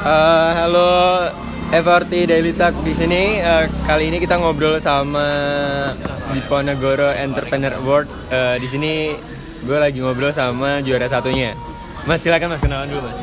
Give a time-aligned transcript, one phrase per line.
[0.00, 1.28] Eh, halo
[1.68, 3.36] FRT Daily Talk di sini.
[3.36, 5.28] eh, kali ini kita ngobrol sama
[6.32, 8.08] Diponegoro Entrepreneur Award.
[8.32, 8.92] Eh, di sini
[9.60, 11.52] gue lagi ngobrol sama juara satunya.
[12.08, 13.18] Mas silakan mas kenalan dulu mas.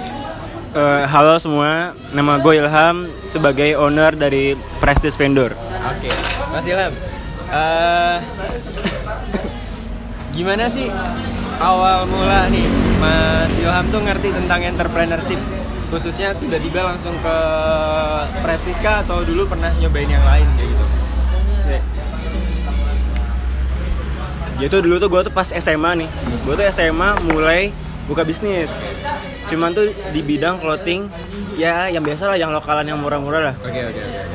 [0.78, 5.58] Eh, halo semua, nama gue Ilham sebagai owner dari Prestige Vendor.
[5.90, 6.14] Oke,
[6.54, 6.94] Mas Ilham.
[7.48, 8.18] eh,
[10.30, 10.86] gimana sih
[11.58, 12.68] awal mula nih
[13.02, 15.42] Mas Ilham tuh ngerti tentang entrepreneurship
[15.88, 17.38] khususnya tiba-tiba langsung ke
[18.44, 20.86] Prestige kah atau dulu pernah nyobain yang lain kayak gitu?
[24.58, 26.10] Jadi tuh dulu tuh gue tuh pas SMA nih,
[26.42, 27.70] gue tuh SMA mulai
[28.10, 28.74] buka bisnis.
[29.46, 31.06] Cuman tuh di bidang clothing,
[31.62, 33.56] ya yang biasa lah, yang lokalan yang murah-murah lah.
[33.62, 34.26] Oke oke oke.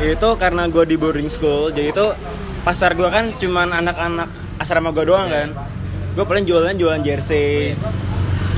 [0.00, 2.06] Itu karena gue di boarding school, jadi itu
[2.64, 5.52] pasar gue kan cuman anak-anak asrama gue doang kan.
[6.16, 7.76] Gue paling jualan jualan jersey.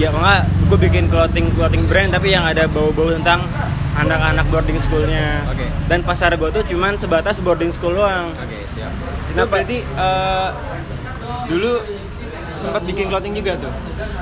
[0.03, 3.47] Ya nggak, gue bikin clothing clothing brand tapi yang ada bau-bau tentang
[3.95, 5.47] anak-anak boarding schoolnya.
[5.47, 5.63] Oke.
[5.87, 8.35] Dan pasar gue tuh cuman sebatas boarding school doang.
[8.35, 8.91] Oke siap.
[9.31, 9.63] Itu Kenapa?
[9.63, 10.49] berarti eh,
[11.47, 11.73] dulu
[12.59, 13.71] sempat bikin clothing juga tuh.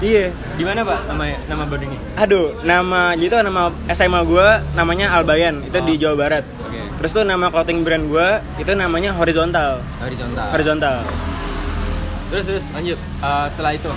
[0.04, 0.36] Iya.
[0.60, 2.00] Di mana pak nama nama boardingnya?
[2.28, 6.44] Aduh, nama gitu nama SMA gue namanya Albayan, itu di Jawa Barat.
[6.60, 6.76] Oke.
[7.00, 8.28] Terus tuh nama clothing brand gue
[8.60, 9.80] itu namanya Horizontal.
[9.96, 10.44] Horizontal.
[10.52, 10.96] Horizontal.
[12.28, 13.00] Terus terus lanjut.
[13.00, 13.88] Eh, setelah itu.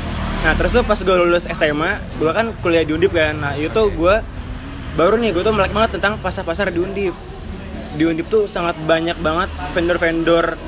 [0.44, 3.40] Nah terus tuh pas gue lulus SMA, gue kan kuliah di Undip kan.
[3.40, 4.16] Nah itu tuh gue
[5.00, 7.16] baru nih gue tuh melek banget tentang pasar-pasar di Undip.
[7.96, 10.60] Di Undip tuh sangat banyak banget vendor-vendor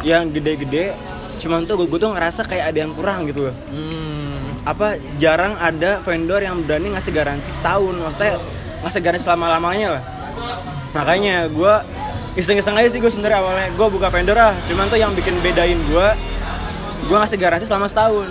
[0.00, 0.96] yang gede-gede.
[1.36, 3.54] Cuman tuh gue tuh ngerasa kayak ada yang kurang gitu loh.
[3.68, 4.26] Hmm.
[4.66, 8.36] apa jarang ada vendor yang berani ngasih garansi setahun maksudnya
[8.84, 10.02] ngasih garansi selama lamanya lah
[10.92, 11.74] makanya gue
[12.36, 15.80] iseng-iseng aja sih gue sebenarnya awalnya gue buka vendor ah cuman tuh yang bikin bedain
[15.88, 16.08] gue
[17.00, 18.28] gue ngasih garansi selama setahun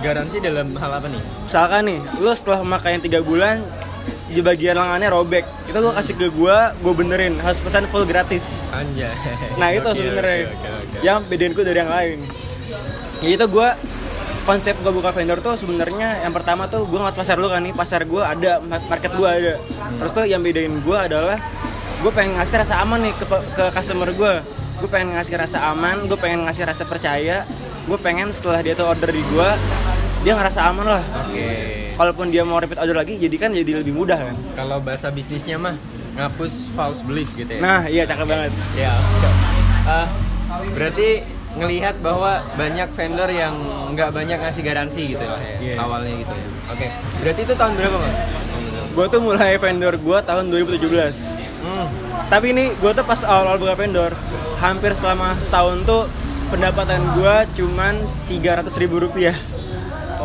[0.00, 1.20] Garansi dalam hal apa nih?
[1.44, 3.60] misalkan nih lu setelah memakai yang tiga bulan
[4.26, 8.48] di bagian lengannya robek itu lu kasih ke gue gue benerin harus pesan full gratis
[8.70, 9.10] Anjay.
[9.58, 10.98] Nah itu Oke, sebenarnya oke, oke, oke.
[11.02, 12.18] yang bedain gue dari yang lain.
[13.20, 13.68] Ya itu gue
[14.40, 17.74] konsep gue buka vendor tuh sebenarnya yang pertama tuh gue ngeliat pasar dulu kan nih
[17.76, 19.54] pasar gue ada market gue ada.
[20.00, 21.36] Terus tuh yang bedain gue adalah
[22.00, 24.34] gue pengen ngasih rasa aman nih ke ke customer gue.
[24.80, 27.44] Gue pengen ngasih rasa aman, gue pengen ngasih rasa percaya.
[27.84, 29.48] Gue pengen setelah dia tuh order di gue
[30.20, 31.04] dia ngerasa aman lah.
[31.24, 31.46] Oke.
[31.96, 34.36] Kalaupun dia mau repeat order lagi, jadi kan jadi lebih mudah kan.
[34.52, 35.76] Kalau bahasa bisnisnya mah
[36.12, 37.60] ngapus false belief gitu ya.
[37.60, 38.52] Nah, iya cakep banget.
[38.74, 38.92] ya.
[39.86, 40.06] Eh,
[40.70, 41.08] berarti
[41.50, 43.52] ngelihat bahwa banyak vendor yang
[43.90, 45.74] nggak banyak ngasih garansi gitu lah ya Iya.
[45.76, 46.46] awalnya gitu ya.
[46.70, 46.86] Oke.
[47.20, 48.16] Berarti itu tahun berapa, Bang?
[48.90, 51.34] Gue tuh mulai vendor gue tahun 2017.
[51.60, 51.86] Hmm.
[52.28, 54.12] Tapi ini gue tuh pas awal-awal buka vendor,
[54.56, 56.02] hampir selama setahun tuh
[56.50, 57.94] pendapatan gue cuman
[58.26, 59.34] 300 ribu rupiah.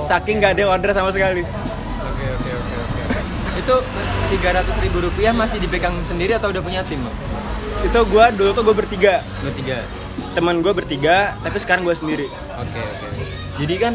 [0.05, 1.41] Saking gak ada order sama sekali.
[1.41, 3.19] Oke, oke, oke, oke.
[3.55, 3.75] Itu
[4.35, 7.15] 300 ribu rupiah masih dipegang sendiri atau udah punya tim, Bang?
[7.81, 9.85] Itu gue dulu tuh gue bertiga, Bertiga.
[10.33, 12.27] teman gue bertiga, tapi sekarang gue sendiri.
[12.55, 13.07] Oke oke.
[13.55, 13.93] Jadi kan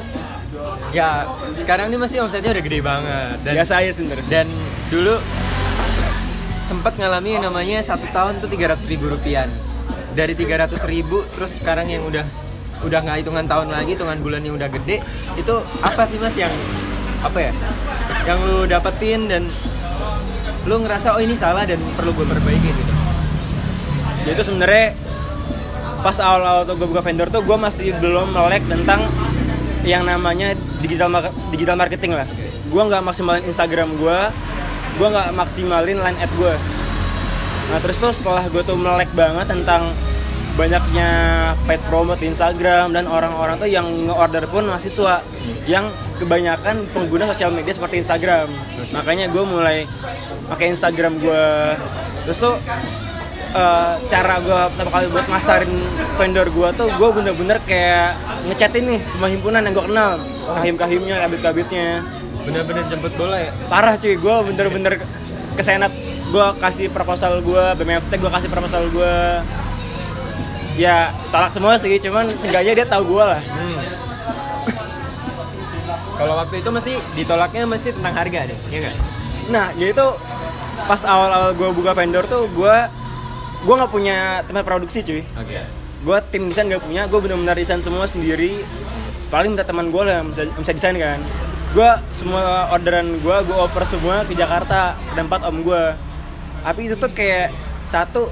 [0.90, 4.26] ya sekarang ini masih omsetnya udah gede banget dan Biasa aja sebenarnya.
[4.26, 4.46] dan
[4.88, 5.14] dulu
[6.64, 9.60] sempat ngalami yang namanya satu tahun tuh 300 ribu rupiah nih.
[10.10, 12.26] Dari 300 ribu terus sekarang yang udah
[12.80, 15.04] udah nggak hitungan tahun lagi, hitungan bulan yang udah gede
[15.36, 15.54] itu
[15.84, 16.52] apa sih mas yang
[17.20, 17.52] apa ya?
[18.24, 19.42] Yang lu dapetin dan
[20.68, 22.92] lu ngerasa oh ini salah dan perlu gue perbaiki gitu.
[24.24, 24.92] Jadi itu sebenarnya
[26.00, 29.04] pas awal-awal tuh gue buka vendor tuh gue masih belum melek tentang
[29.84, 30.52] yang namanya
[30.84, 32.28] digital mar- digital marketing lah.
[32.68, 34.18] Gue nggak maksimalin Instagram gue,
[34.96, 36.54] gue nggak maksimalin line ad gue.
[37.70, 39.94] Nah terus tuh setelah gue tuh melek banget tentang
[40.58, 41.10] banyaknya
[41.64, 45.22] paid promote di Instagram dan orang-orang tuh yang nge-order pun mahasiswa
[45.64, 45.88] yang
[46.18, 48.50] kebanyakan pengguna sosial media seperti Instagram.
[48.90, 49.86] Makanya gue mulai
[50.50, 51.46] pakai Instagram gue.
[52.26, 52.54] Terus tuh
[53.54, 55.72] eh, cara gue pertama kali buat masarin
[56.18, 58.18] vendor gue tuh gue bener-bener kayak
[58.50, 60.12] ngechatin nih semua himpunan yang gue kenal
[60.50, 61.88] kahim-kahimnya, kabit-kabitnya
[62.40, 63.52] Bener-bener jemput bola ya.
[63.68, 65.04] parah cuy gue bener-bener
[65.60, 65.92] kesenat
[66.30, 69.14] gue kasih proposal gue BMFT gue kasih proposal gue
[70.78, 73.78] ya tolak semua sih cuman seenggaknya dia tahu gue lah Hmm.
[76.20, 78.96] Kalau waktu itu mesti ditolaknya mesti tentang harga deh, ya nggak?
[79.48, 80.06] nah ya itu
[80.84, 82.76] pas awal-awal gue buka vendor tuh gue
[83.64, 85.64] gue nggak punya tempat produksi cuy Oke.
[86.00, 88.62] gue tim desain gak punya gue benar-benar desain semua sendiri
[89.26, 91.18] paling minta teman gue lah yang bisa, yang bisa desain kan
[91.70, 95.82] gue semua orderan gue gue oper semua ke Jakarta ke tempat om gue
[96.60, 97.52] tapi itu tuh kayak
[97.88, 98.30] satu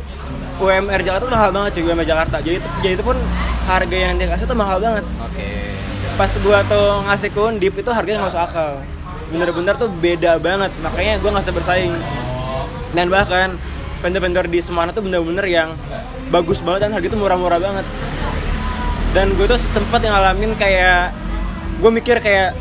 [0.59, 2.37] UMR Jakarta tuh mahal banget cuy UMR Jakarta.
[2.43, 3.17] Jadi itu, jadi itu pun
[3.67, 5.05] harga yang dia kasih tuh mahal banget.
[5.23, 5.47] Oke.
[6.19, 8.71] pas gue tuh ngasih ke Undip itu harganya nggak masuk akal.
[9.31, 11.95] Bener-bener tuh beda banget makanya gue nggak bisa bersaing.
[12.91, 13.55] Dan bahkan
[14.03, 15.79] vendor-vendor di Semarang tuh bener-bener yang
[16.35, 17.87] bagus banget dan harga itu murah-murah banget.
[19.15, 21.15] Dan gue tuh sempet yang ngalamin kayak
[21.79, 22.59] gue mikir kayak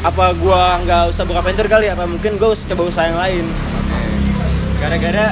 [0.00, 1.92] apa gue nggak usah buka vendor kali?
[1.92, 3.44] Apa mungkin gue coba usaha yang lain
[4.76, 5.26] gara-gara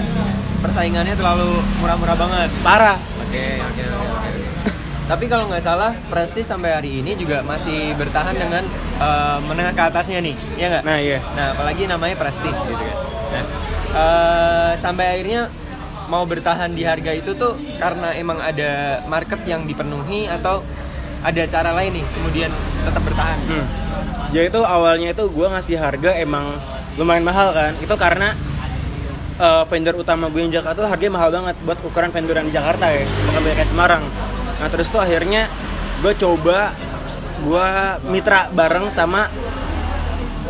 [0.64, 4.30] persaingannya terlalu murah-murah banget parah oke oke oke oke
[5.04, 8.64] tapi kalau nggak salah Prestige sampai hari ini juga masih bertahan dengan
[8.96, 12.96] eh, menengah ke atasnya nih ya nggak nah iya Nah, apalagi namanya prestis gitu kan.
[13.36, 13.44] Nah,
[13.92, 15.52] eh, sampai akhirnya
[16.08, 20.64] mau bertahan di harga itu tuh karena emang ada market yang dipenuhi atau
[21.24, 22.50] ada cara lain nih kemudian
[22.84, 23.38] tetap bertahan.
[23.44, 23.66] Hmm.
[24.32, 26.56] Jadi itu awalnya itu gue ngasih harga emang
[26.96, 27.72] lumayan mahal kan.
[27.80, 28.36] Itu karena
[29.40, 32.54] eh, vendor utama gue yang Jakarta tuh harganya mahal banget buat ukuran vendor yang di
[32.54, 33.06] Jakarta ya.
[33.06, 34.02] Bukan kayak Semarang.
[34.60, 35.50] Nah terus tuh akhirnya
[36.02, 36.74] gue coba
[37.44, 37.68] gue
[38.08, 39.28] mitra bareng sama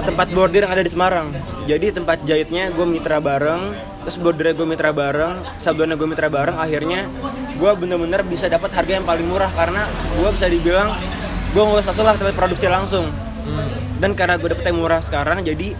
[0.04, 1.32] tempat bordir yang ada di Semarang.
[1.64, 3.72] Jadi tempat jahitnya gue mitra bareng,
[4.04, 6.60] terus bordirnya gue mitra bareng, sablonnya gue mitra bareng.
[6.60, 7.08] Akhirnya
[7.56, 9.88] gue bener-bener bisa dapat harga yang paling murah karena
[10.20, 10.92] gue bisa dibilang
[11.56, 13.08] gue nggak usah lah tempat produksi langsung.
[13.96, 15.72] Dan karena gue dapet yang murah sekarang, jadi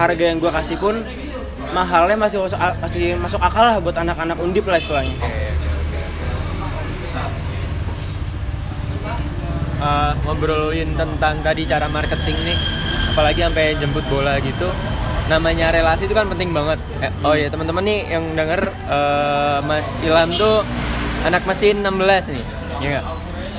[0.00, 1.04] harga yang gue kasih pun
[1.74, 5.16] mahalnya masih masuk, masih masuk akal lah buat anak-anak undip lah istilahnya.
[9.76, 12.58] Eh, ngobrolin tentang tadi cara marketing nih,
[13.12, 14.72] apalagi sampai jemput bola gitu.
[15.26, 16.80] Namanya relasi itu kan penting banget.
[17.02, 20.64] Eh, oh ya teman-teman nih yang denger eh, Mas Ilham tuh
[21.28, 22.44] anak mesin 16 nih,
[22.80, 23.06] ya nggak?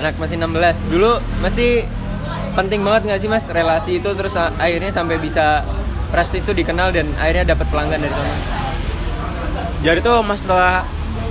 [0.01, 0.89] Anak mesin 16.
[0.89, 1.11] Dulu
[1.45, 1.85] mesti
[2.57, 5.61] penting banget nggak sih mas relasi itu terus akhirnya sampai bisa
[6.07, 8.35] Prestis tuh dikenal dan akhirnya dapat pelanggan dari sana.
[9.83, 10.87] Jadi tuh masalah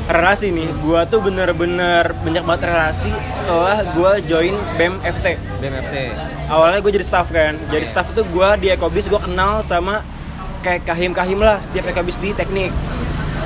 [0.06, 5.40] relasi nih, gua tuh bener-bener banyak banget relasi setelah gua join BEM FT.
[5.58, 5.94] BMFT.
[6.46, 10.06] Awalnya gue jadi staff kan, jadi staff itu gua di Ekobis gue kenal sama
[10.62, 12.70] kayak kahim-kahim lah setiap Ekobis di teknik.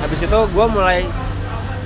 [0.05, 1.09] Habis itu gua mulai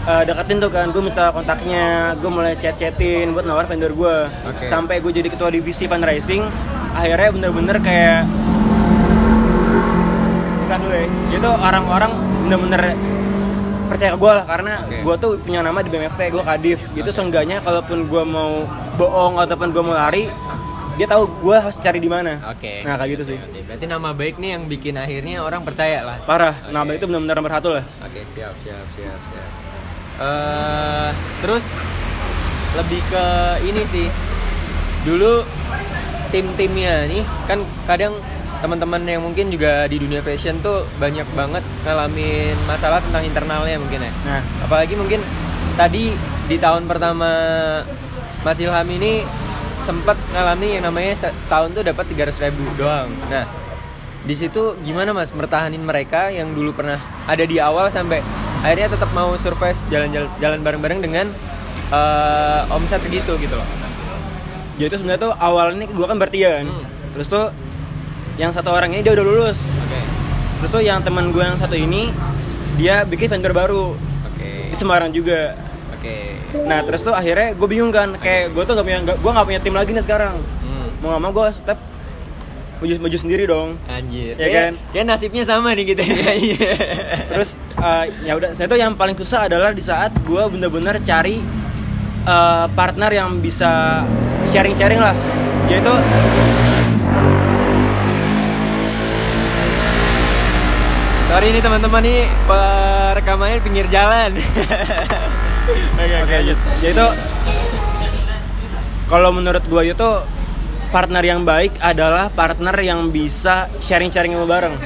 [0.09, 4.17] uh, deketin tuh kan, gue minta kontaknya, gue mulai chat-chatin buat nawar vendor gue.
[4.27, 4.67] Oke.
[4.67, 6.43] Sampai gue jadi ketua divisi fundraising,
[6.95, 8.27] akhirnya bener-bener kayak
[10.65, 11.07] Bukan dulu ya.
[11.31, 12.11] Itu orang-orang
[12.43, 12.83] bener-bener
[13.85, 14.97] percaya ke gue lah karena Oke.
[15.05, 18.65] gue tuh punya nama di BMFT gue kadif gitu seenggaknya kalaupun gue mau
[18.97, 20.25] bohong ataupun gue mau lari
[20.95, 22.81] dia tahu gue harus cari di mana Oke.
[22.81, 26.17] nah kayak gitu sih Oke, Berarti nama baik nih yang bikin akhirnya orang percaya lah.
[26.25, 26.73] parah Oke.
[26.73, 29.49] nama itu benar-benar nomor satu lah Oke, siap, siap, siap, siap.
[30.15, 31.09] Eh,
[31.43, 31.63] terus
[32.73, 33.25] lebih ke
[33.63, 34.07] ini sih.
[35.03, 35.43] Dulu
[36.27, 38.15] tim-timnya nih kan kadang
[38.65, 44.01] teman-teman yang mungkin juga di dunia fashion tuh banyak banget ngalamin masalah tentang internalnya mungkin
[44.01, 44.11] ya.
[44.25, 45.21] nah Apalagi mungkin
[45.75, 46.09] tadi
[46.43, 47.29] di tahun pertama
[48.41, 49.21] Mas Ilham ini
[49.81, 53.05] sempat ngalami yang namanya se- setahun tuh dapat 300 ribu doang.
[53.27, 53.45] Nah,
[54.21, 58.25] di situ gimana Mas mertahanin mereka yang dulu pernah ada di awal sampai
[58.59, 61.25] akhirnya tetap mau survive jalan-jalan jalan bareng-bareng dengan
[61.87, 63.67] eh, omset segitu gitu loh.
[64.75, 66.83] jadi itu sebenarnya tuh awalnya gue kan bertiga kan Hmm.
[67.13, 67.47] terus tuh
[68.35, 69.99] yang satu orang ini dia udah lulus Oke.
[70.57, 72.11] terus tuh yang teman gue yang satu ini
[72.75, 73.95] dia bikin vendor baru
[74.25, 74.69] Oke.
[74.69, 75.55] di Semarang juga
[75.91, 76.35] Oke.
[76.63, 79.59] nah terus tuh akhirnya gue bingung kan kayak gue tuh gak punya gue gak punya
[79.59, 80.89] tim lagi nih sekarang Hmm.
[80.99, 81.79] mau gak mau gue step
[82.75, 84.35] maju maju sendiri dong Anjir.
[84.35, 84.73] Ya Kayak- kan?
[84.91, 86.03] Kayak nasibnya sama nih kita.
[86.03, 86.75] Iya.
[87.31, 91.39] terus uh, ya udah saya tuh yang paling susah adalah di saat gue bener-bener cari
[92.25, 94.03] uh, partner yang bisa
[94.43, 95.15] sharing-sharing lah
[95.65, 95.89] yaitu
[101.35, 102.31] Sorry nih teman-teman nih
[103.19, 104.39] rekamannya pinggir jalan.
[105.99, 106.57] Oke, oke lanjut.
[106.79, 107.05] yaitu
[109.11, 110.09] kalau menurut gue itu
[110.95, 114.79] partner yang baik adalah partner yang bisa sharing-sharing bareng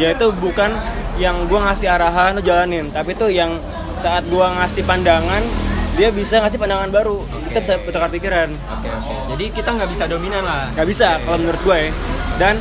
[0.00, 0.72] dia itu bukan
[1.20, 3.60] yang gue ngasih arahan tuh jalanin tapi tuh yang
[4.00, 5.44] saat gue ngasih pandangan
[6.00, 7.20] dia bisa ngasih pandangan baru
[7.52, 9.12] kita bisa bertukar pikiran Oke, oke.
[9.36, 10.72] Jadi kita nggak bisa dominan lah.
[10.72, 11.88] nggak bisa kalau menurut gue ya
[12.40, 12.56] dan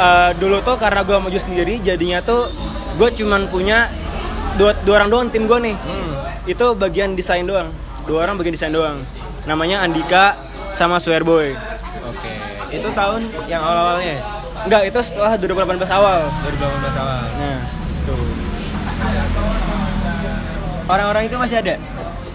[0.00, 2.48] eh, dulu tuh karena gue maju sendiri jadinya tuh
[2.96, 3.86] gue cuman punya
[4.56, 6.12] dua, dua orang doang tim gue nih Hmm.
[6.46, 7.68] itu bagian desain doang
[8.04, 9.04] dua orang bagian desain doang
[9.42, 10.36] namanya Andika
[10.72, 11.54] sama Swearboy
[12.02, 12.30] Oke.
[12.70, 14.22] Itu tahun yang awal-awalnya.
[14.62, 17.22] enggak itu setelah 2018 awal 2018 awal.
[17.34, 17.58] nah
[17.96, 18.14] itu
[20.86, 21.74] Orang-orang itu masih ada.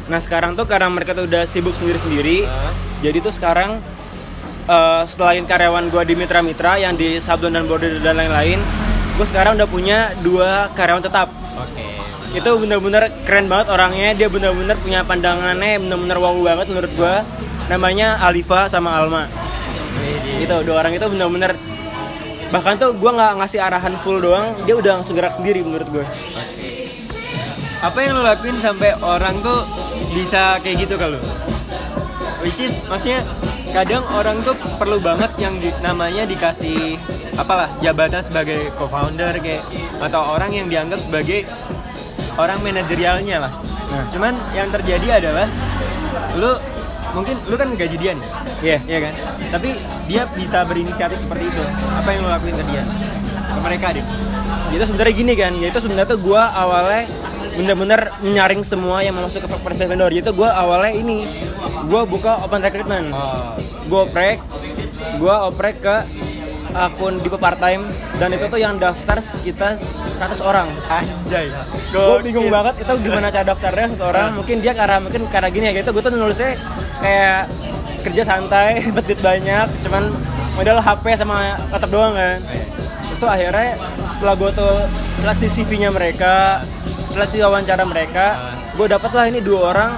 [0.05, 2.72] nah sekarang tuh karena mereka tuh udah sibuk sendiri-sendiri Hah?
[3.01, 3.81] jadi tuh sekarang
[4.65, 8.60] eh, selain karyawan gue di mitra-mitra yang di Sablon dan Border dan lain-lain
[9.15, 11.86] gue sekarang udah punya dua karyawan tetap Oke.
[12.36, 17.24] itu bener-bener keren banget orangnya dia bener-bener punya pandangannya bener-bener wow banget menurut gua
[17.72, 19.31] namanya Alifa sama Alma
[20.03, 20.43] Widih.
[20.43, 21.55] itu dua orang itu bener-bener
[22.53, 26.05] bahkan tuh gue nggak ngasih arahan full doang dia udah langsung gerak sendiri menurut gue
[27.84, 29.62] Apa yang lo lakuin sampai orang tuh
[30.10, 31.22] bisa kayak gitu kalau?
[32.41, 33.22] Which is maksudnya
[33.75, 36.96] kadang orang tuh perlu banget yang di- namanya dikasih
[37.36, 39.67] apalah jabatan sebagai co-founder kayak
[40.00, 41.44] atau orang yang dianggap sebagai
[42.39, 43.51] orang manajerialnya lah.
[43.91, 44.08] Nah.
[44.15, 45.48] Cuman yang terjadi adalah
[46.39, 46.55] lu
[47.12, 48.27] mungkin lu kan gaji dia nih,
[48.63, 48.77] Iya.
[48.88, 49.13] Iya kan?
[49.60, 49.70] Tapi
[50.08, 51.63] dia bisa berinisiatif seperti itu.
[51.96, 52.84] Apa yang lo lakuin ke dia?
[53.51, 54.05] Ke mereka deh.
[54.65, 57.08] itu sebenarnya gini kan yaitu sebenarnya tuh gue awalnya
[57.56, 61.28] bener-bener nyaring semua yang mau masuk ke place vendor itu gue awalnya ini
[61.88, 63.10] gue buka open recruitment.
[63.16, 63.56] Oh.
[63.86, 64.38] gue oprek
[65.22, 65.96] gue oprek ke
[66.76, 67.88] akun di part time
[68.20, 69.80] dan itu tuh yang daftar sekitar
[70.20, 70.68] 100 orang.
[70.92, 71.48] Anjay.
[71.96, 74.36] gue bingung banget itu gimana cara daftarnya seseorang.
[74.36, 75.96] Mungkin dia karena mungkin karena gini ya gitu.
[75.96, 76.60] Gue tuh nulisnya
[77.00, 77.48] kayak
[78.04, 80.14] kerja santai duit banyak cuman
[80.60, 82.44] modal HP sama laptop doang kan.
[83.08, 83.80] Terus tuh akhirnya
[84.12, 84.76] setelah gue tuh
[85.24, 86.60] seleksi CV-nya mereka
[87.15, 88.51] seleksi wawancara mereka.
[88.75, 89.91] Gue dapet lah ini dua orang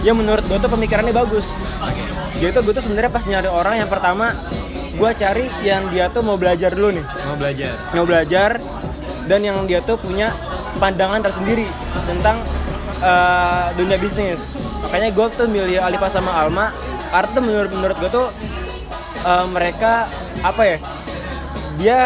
[0.00, 1.44] yang menurut gue tuh pemikirannya bagus.
[2.40, 4.32] Jadi tuh gue tuh sebenarnya pas nyari orang yang pertama
[4.94, 7.04] gue cari yang dia tuh mau belajar dulu nih.
[7.04, 7.72] Mau belajar.
[7.92, 8.50] mau belajar
[9.28, 10.32] dan yang dia tuh punya
[10.80, 11.68] pandangan tersendiri
[12.08, 12.40] tentang
[13.04, 14.56] uh, dunia bisnis.
[14.88, 16.72] Makanya gue tuh milih Alifa sama Alma
[17.12, 18.28] karena tuh menurut menurut gue tuh
[19.28, 20.08] uh, mereka
[20.40, 20.76] apa ya
[21.76, 21.98] dia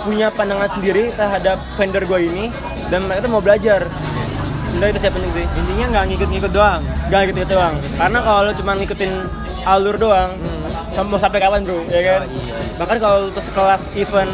[0.00, 2.44] punya pandangan sendiri terhadap vendor gue ini
[2.90, 3.86] dan mereka tuh mau belajar.
[4.70, 6.80] Udah itu saya penting sih Intinya nggak ngikut-ngikut doang.
[7.10, 7.74] Gak gitu gitu doang.
[7.98, 9.12] Karena kalau lu cuma ngikutin
[9.66, 10.30] alur doang
[10.94, 11.82] sam- mau sampai kapan bro?
[11.90, 12.20] Ya kan?
[12.26, 12.56] Oh, iya.
[12.78, 14.32] bahkan kalau tuh sekelas event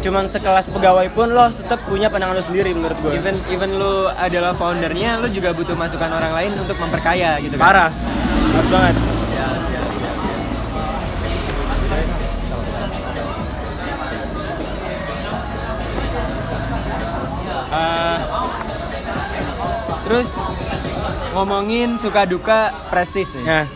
[0.00, 4.06] cuman sekelas pegawai pun lo tetap punya pandangan lu sendiri menurut gue Even even lu
[4.12, 7.64] adalah foundernya, lu juga butuh masukan orang lain untuk memperkaya gitu kan.
[7.64, 7.90] parah.
[8.54, 9.15] Harus banget
[17.76, 18.18] Eh,
[20.08, 20.28] terus
[21.36, 23.44] ngomongin suka duka prestis nih.
[23.44, 23.66] nah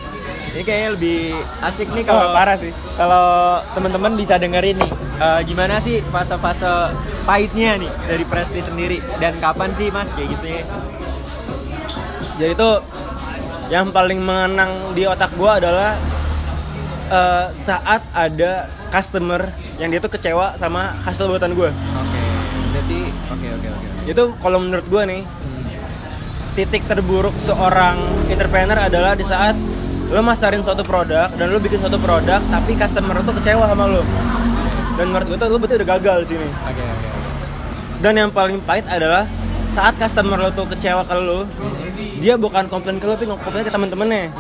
[0.51, 1.21] Ini kayaknya lebih
[1.63, 2.75] asik nih Oh, kalau parah sih.
[2.99, 3.27] Kalau
[3.71, 4.91] teman-teman bisa dengerin nih,
[5.23, 6.91] eh, gimana sih fase-fase
[7.23, 10.63] pahitnya nih dari Prestis sendiri dan kapan sih Mas kayak gitu ya?
[12.41, 12.81] jadi tuh
[13.69, 15.93] yang paling mengenang di otak gue adalah
[17.13, 21.71] eh, saat ada customer yang dia tuh kecewa sama hasil buatan gue
[23.31, 23.47] Oke.
[23.47, 25.23] Oke oke itu kalau menurut gue nih
[26.57, 29.55] titik terburuk seorang entrepreneur adalah di saat
[30.11, 34.03] lo masarin suatu produk dan lo bikin suatu produk tapi customer tuh kecewa sama lo
[34.99, 37.29] dan menurut gue tuh lo berarti udah gagal di sini Oke oke oke.
[38.03, 39.31] dan yang paling pahit adalah
[39.71, 41.47] saat customer lo tuh kecewa ke lo
[42.19, 44.35] dia bukan komplain ke lo tapi komplain ke temen-temennya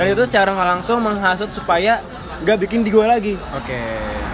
[0.00, 2.00] dan itu secara nggak langsung menghasut supaya
[2.42, 3.78] gak bikin di gue lagi Oke.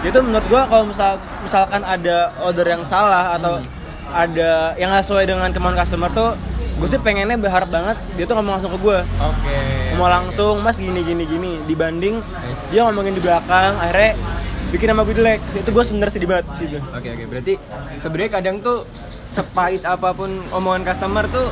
[0.01, 3.61] itu menurut gua kalau misal misalkan ada order yang salah atau
[4.11, 6.31] ada yang nggak sesuai dengan kemauan customer tuh
[6.81, 9.57] gue sih pengennya berharap banget dia tuh ngomong langsung ke gue Oke.
[9.93, 12.19] ngomong langsung mas gini gini gini dibanding
[12.73, 14.17] dia ngomongin di belakang akhirnya
[14.71, 16.79] bikin nama gue jelek itu gue sebenarnya sedih banget sih.
[16.79, 17.23] Oke oke.
[17.27, 17.53] Berarti
[17.99, 18.87] sebenarnya kadang tuh
[19.27, 21.51] sepahit apa pun omongan customer tuh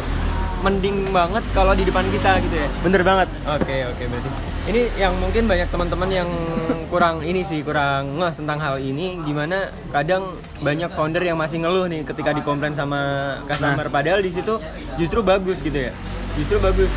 [0.59, 2.67] mending banget kalau di depan kita gitu ya.
[2.81, 3.27] bener banget.
[3.47, 4.29] Oke oke berarti.
[4.69, 6.29] Ini yang mungkin banyak teman-teman yang
[6.87, 9.17] kurang ini sih kurang ngeh tentang hal ini.
[9.23, 12.99] Gimana kadang banyak founder yang masih ngeluh nih ketika dikomplain sama
[13.47, 13.87] customer.
[13.87, 14.59] Padahal di situ
[14.95, 15.91] justru bagus gitu ya?
[16.35, 16.91] Justru bagus.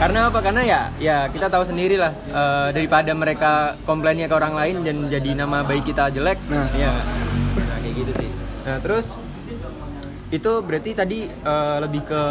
[0.00, 0.40] Karena apa?
[0.40, 4.96] Karena ya ya kita tahu sendiri lah eh, daripada mereka komplainnya ke orang lain dan
[5.06, 6.72] jadi nama baik kita jelek Nah.
[6.72, 6.88] ya.
[7.58, 8.30] Nah, kayak gitu sih.
[8.64, 9.12] Nah terus
[10.30, 12.22] itu berarti tadi eh, lebih ke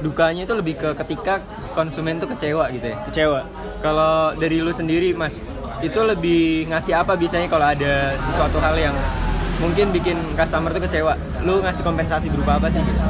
[0.00, 2.96] dukanya itu lebih ke ketika konsumen tuh kecewa gitu ya.
[3.04, 3.40] kecewa
[3.80, 5.40] Kalau dari lu sendiri Mas,
[5.80, 8.96] itu lebih ngasih apa biasanya kalau ada sesuatu hal yang
[9.56, 11.16] mungkin bikin customer tuh kecewa.
[11.40, 12.80] Lu ngasih kompensasi berupa apa sih?
[12.80, 13.00] Gitu?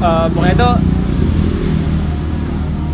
[0.00, 0.70] Eh, pokoknya itu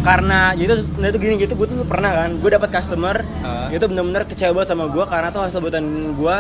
[0.03, 3.67] karena jadi tuh sebenarnya tuh gini gitu gue tuh pernah kan gue dapat customer Ah.
[3.75, 5.83] itu benar-benar kecewa banget sama gue karena tuh hasil buatan
[6.15, 6.37] gue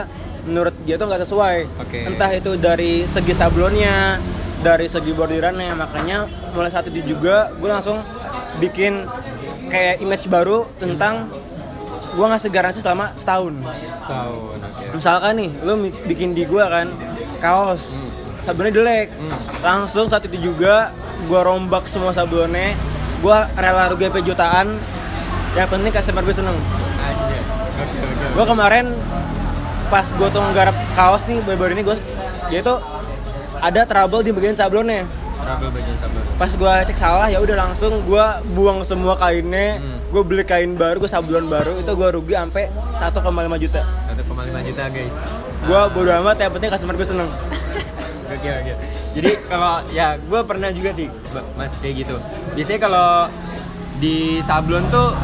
[0.47, 1.99] menurut dia tuh nggak sesuai Oke.
[2.07, 4.23] entah itu dari segi sablonnya
[4.65, 8.01] dari segi bordirannya makanya mulai saat itu juga gue langsung
[8.57, 9.05] bikin
[9.69, 11.29] kayak image baru tentang
[12.17, 13.53] gue ngasih garansi selama setahun.
[14.01, 14.85] Setahun, oke.
[14.97, 15.77] misalkan nih lo
[16.09, 16.89] bikin di gua kan
[17.45, 17.93] kaos
[18.41, 19.13] sablonnya jelek.
[19.61, 20.97] Langsung saat itu juga
[21.29, 22.73] gua rombak semua sablonnya
[23.21, 24.81] gua rela rugi jutaan.
[25.53, 26.57] Yang penting customer gue seneng.
[28.33, 28.97] Gua kemarin
[29.93, 31.97] pas gua tuh nggarap kaos nih baru-baru ini gua
[32.49, 32.81] dia tuh
[33.59, 35.05] ada trouble di bagian sablonnya.
[35.37, 36.25] Trouble bagian sablon.
[36.37, 39.99] pas gua cek salah ya udah langsung gua buang semua kainnya Hmm.
[40.11, 43.81] gua beli kain baru gua sablon baru itu gua rugi sampai 1,5 juta.
[44.11, 45.17] 1,5 5 juta guys.
[45.57, 47.31] Gue bodo amat yang penting customer gue seneng.
[48.37, 48.75] Oke oke
[49.15, 51.07] jadi kalau ya gue pernah juga sih
[51.57, 52.17] mas kayak gitu.
[52.53, 53.09] Biasanya kalau
[53.97, 55.15] di sablon tuh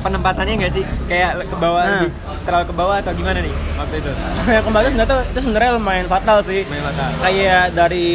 [0.00, 0.84] penempatannya nggak sih?
[1.06, 1.92] Kayak ke bawah Nah.
[2.02, 4.12] lebih- terlalu ke bawah atau gimana nih waktu itu?
[4.50, 6.60] Yang kembali sebenarnya tuh itu sebenarnya lumayan fatal sih.
[6.66, 8.08] Main mata kayak dari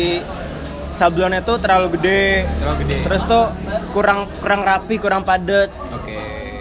[0.92, 2.26] sablonnya tuh terlalu gede.
[2.56, 2.96] Terlalu gede.
[3.04, 3.46] Terus tuh
[3.92, 5.70] kurang kurang rapi kurang padat.
[5.92, 6.16] Oke.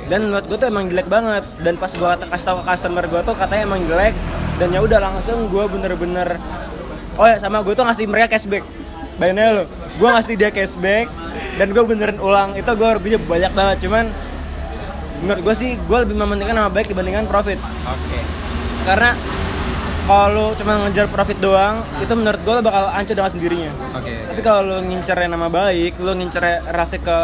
[0.05, 1.45] Dan menurut gue tuh emang jelek banget.
[1.59, 4.15] Dan pas gue kasih tau ke customer gue tuh katanya emang jelek.
[4.55, 6.39] Dan ya udah langsung gue bener-bener
[7.15, 8.63] oh ya sama gue tuh ngasih mereka cashback.
[9.15, 9.65] Bayangin lo
[9.95, 11.07] gue ngasih dia cashback
[11.55, 12.53] dan gue beneran ulang.
[12.53, 13.77] Itu gue ruginya banyak banget.
[13.81, 14.05] Cuman
[15.25, 17.57] menurut gue sih gue lebih mementingkan nama baik dibandingkan profit.
[17.85, 18.21] Oke.
[18.85, 19.17] Karena
[20.05, 23.73] kalau cuma ngejar profit doang itu menurut gue bakal hancur dengan sendirinya.
[23.97, 24.15] Oke.
[24.29, 27.19] Tapi kalau lu ngincer nama baik lu ngincer relasi ke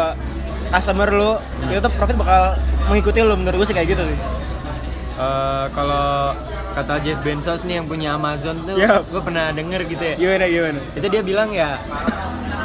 [0.67, 1.31] customer lu
[1.63, 4.17] itu tuh profit bakal mengikuti lu menurut gue sih kayak gitu sih.
[5.13, 6.33] Eh, kalau
[6.71, 9.11] kata Jeff Bezos nih yang punya Amazon tuh Siap.
[9.11, 10.15] gue pernah denger gitu ya.
[10.17, 10.79] Gimana gimana?
[10.91, 11.77] Itu dia bilang ya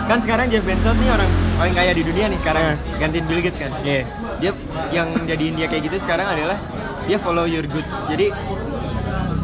[0.06, 1.28] kan sekarang Jeff Bezos nih orang
[1.58, 2.76] paling kaya di dunia nih sekarang Eh.
[2.96, 3.74] gantiin Bill Gates kan?
[3.82, 4.06] Iya.
[4.40, 4.52] Dia
[4.92, 6.58] yang jadiin dia kayak gitu sekarang adalah
[7.06, 7.94] dia follow your goods.
[8.10, 8.32] Jadi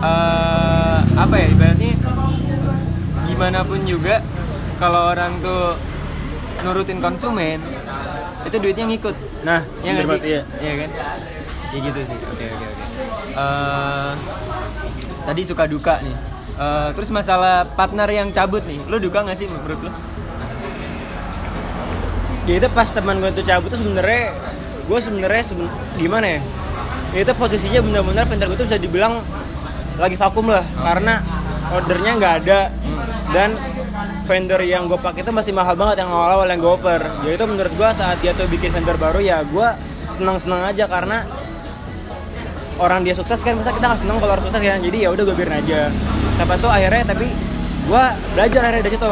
[0.03, 1.93] eh, apa ya ibaratnya
[3.29, 4.21] gimana pun juga
[4.77, 5.79] kalau orang tuh
[6.63, 7.59] nurutin konsumen
[8.43, 9.17] itu duitnya ngikut.
[9.47, 10.21] Nah ya nggak sih?
[10.27, 10.91] iya Iya kan?
[11.73, 12.19] Ya gitu sih.
[12.19, 12.85] Oke oke oke.
[13.33, 14.13] Eh,
[15.25, 16.17] tadi suka duka nih.
[16.53, 18.83] Eh, terus masalah partner yang cabut nih.
[18.91, 19.91] Lu duka nggak sih menurut lu?
[22.43, 24.35] Ya itu pas teman gue tuh cabut tuh sebenarnya
[24.83, 26.41] gue sebenarnya seben- gimana ya?
[27.13, 29.21] Itu posisinya benar-benar vendor gue tuh bisa dibilang
[30.01, 31.21] lagi vakum lah karena
[31.71, 32.61] ordernya nggak ada.
[33.33, 33.57] Dan
[34.29, 37.01] vendor yang gue pakai itu masih mahal banget yang awal-awal yang gue oper.
[37.25, 39.69] Ya itu menurut gue saat dia tuh bikin vendor baru ya gue
[40.17, 41.25] senang-senang aja karena
[42.77, 45.23] orang dia sukses kan masa kita nggak seneng kalau orang sukses kan jadi ya udah
[45.29, 45.89] gue biarin aja.
[46.41, 47.27] Tapi tuh akhirnya tapi
[47.83, 48.05] gue
[48.37, 49.07] belajar akhirnya dari situ.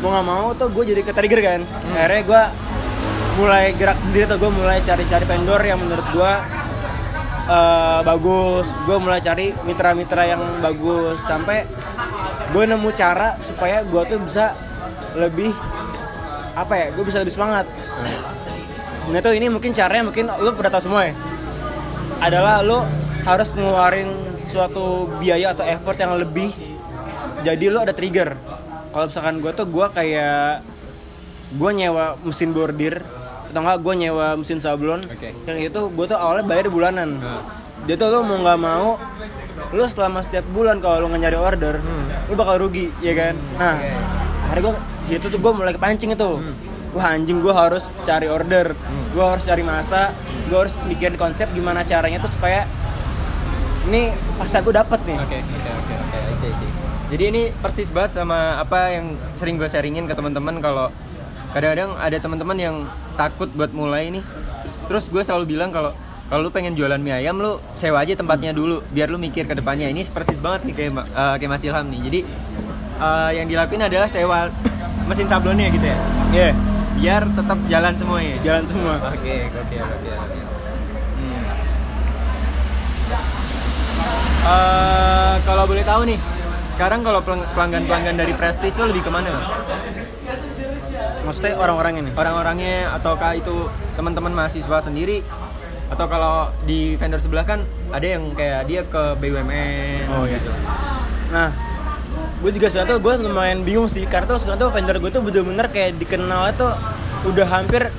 [0.00, 1.60] Mau nggak mau tuh gue jadi ke trigger kan.
[1.92, 2.42] Akhirnya gue
[3.40, 6.32] mulai gerak sendiri tuh gue mulai cari-cari vendor yang menurut gue
[7.48, 8.68] eh, bagus.
[8.84, 11.16] Gue mulai cari mitra-mitra yang bagus.
[11.24, 11.64] Sampai
[12.52, 14.52] gue nemu cara supaya gue tuh bisa
[15.16, 15.56] lebih
[16.52, 17.64] apa ya gue bisa lebih semangat.
[19.08, 21.14] Nah tuh ini mungkin caranya mungkin lu udah tahu semua ya.
[22.20, 22.84] Adalah lo
[23.24, 24.12] harus ngeluarin
[24.44, 26.52] suatu biaya atau effort yang lebih
[27.40, 28.36] jadi lo ada trigger.
[28.90, 30.60] Kalau misalkan gue tuh gue kayak
[31.50, 33.00] gue nyewa mesin bordir
[33.50, 35.02] atau enggak gue nyewa mesin sablon.
[35.04, 35.34] Oke.
[35.44, 37.18] yang itu gue tuh awalnya bayar bulanan.
[37.18, 37.42] Nah.
[37.84, 39.00] jadi tuh lo mau nggak mau
[39.70, 41.82] lo selama setiap bulan kalau lo nyari order
[42.30, 43.34] lo bakal rugi ya kan?
[43.58, 43.76] Nah
[44.46, 44.74] akhirnya gue
[45.10, 46.30] itu tuh gue mulai kepancing itu.
[46.90, 48.74] Wah anjing gue harus cari order.
[49.10, 50.14] Gue harus cari masa
[50.50, 52.66] gue harus mikirin konsep gimana caranya tuh supaya
[53.86, 55.16] ini pasar gue dapet nih.
[55.18, 56.70] Oke, oke, oke, oke, I see, I see.
[57.10, 60.94] Jadi ini persis banget sama apa yang sering gue sharingin ke teman-teman kalau
[61.50, 62.76] kadang-kadang ada teman-teman yang
[63.14, 64.22] takut buat mulai nih.
[64.62, 65.92] Terus, terus gue selalu bilang kalau
[66.26, 69.54] kalau lu pengen jualan mie ayam lu sewa aja tempatnya dulu biar lu mikir ke
[69.54, 69.90] depannya.
[69.90, 72.00] Ini persis banget nih kayak eh, kayak Mas Ilham nih.
[72.06, 72.20] Jadi
[73.00, 74.46] eh, yang dilakuin adalah sewa
[75.06, 75.98] mesin sablonnya gitu ya.
[76.30, 76.50] Iya,
[77.00, 78.36] Biar tetap jalan semuanya.
[78.44, 80.38] jalan semua Oke, oke, oke, oke.
[81.18, 81.42] Hmm.
[84.40, 86.18] Eh, kalau boleh tahu nih,
[86.70, 89.32] sekarang kalau pelang- pelanggan-pelanggan dari Prestige itu lebih ke mana?
[91.30, 95.22] Maksudnya orang-orang ini Orang-orangnya ataukah itu teman-teman mahasiswa sendiri?
[95.86, 97.62] Atau kalau di vendor sebelah kan
[97.94, 100.38] ada yang kayak dia ke BUMN Oh, iya.
[100.38, 100.50] gitu.
[101.30, 101.54] Nah,
[102.42, 105.22] gue juga sebenarnya tuh gue lumayan bingung sih karena tuh sebenarnya tuh vendor gue tuh
[105.22, 106.74] bener-bener kayak dikenal tuh
[107.26, 107.90] udah hampir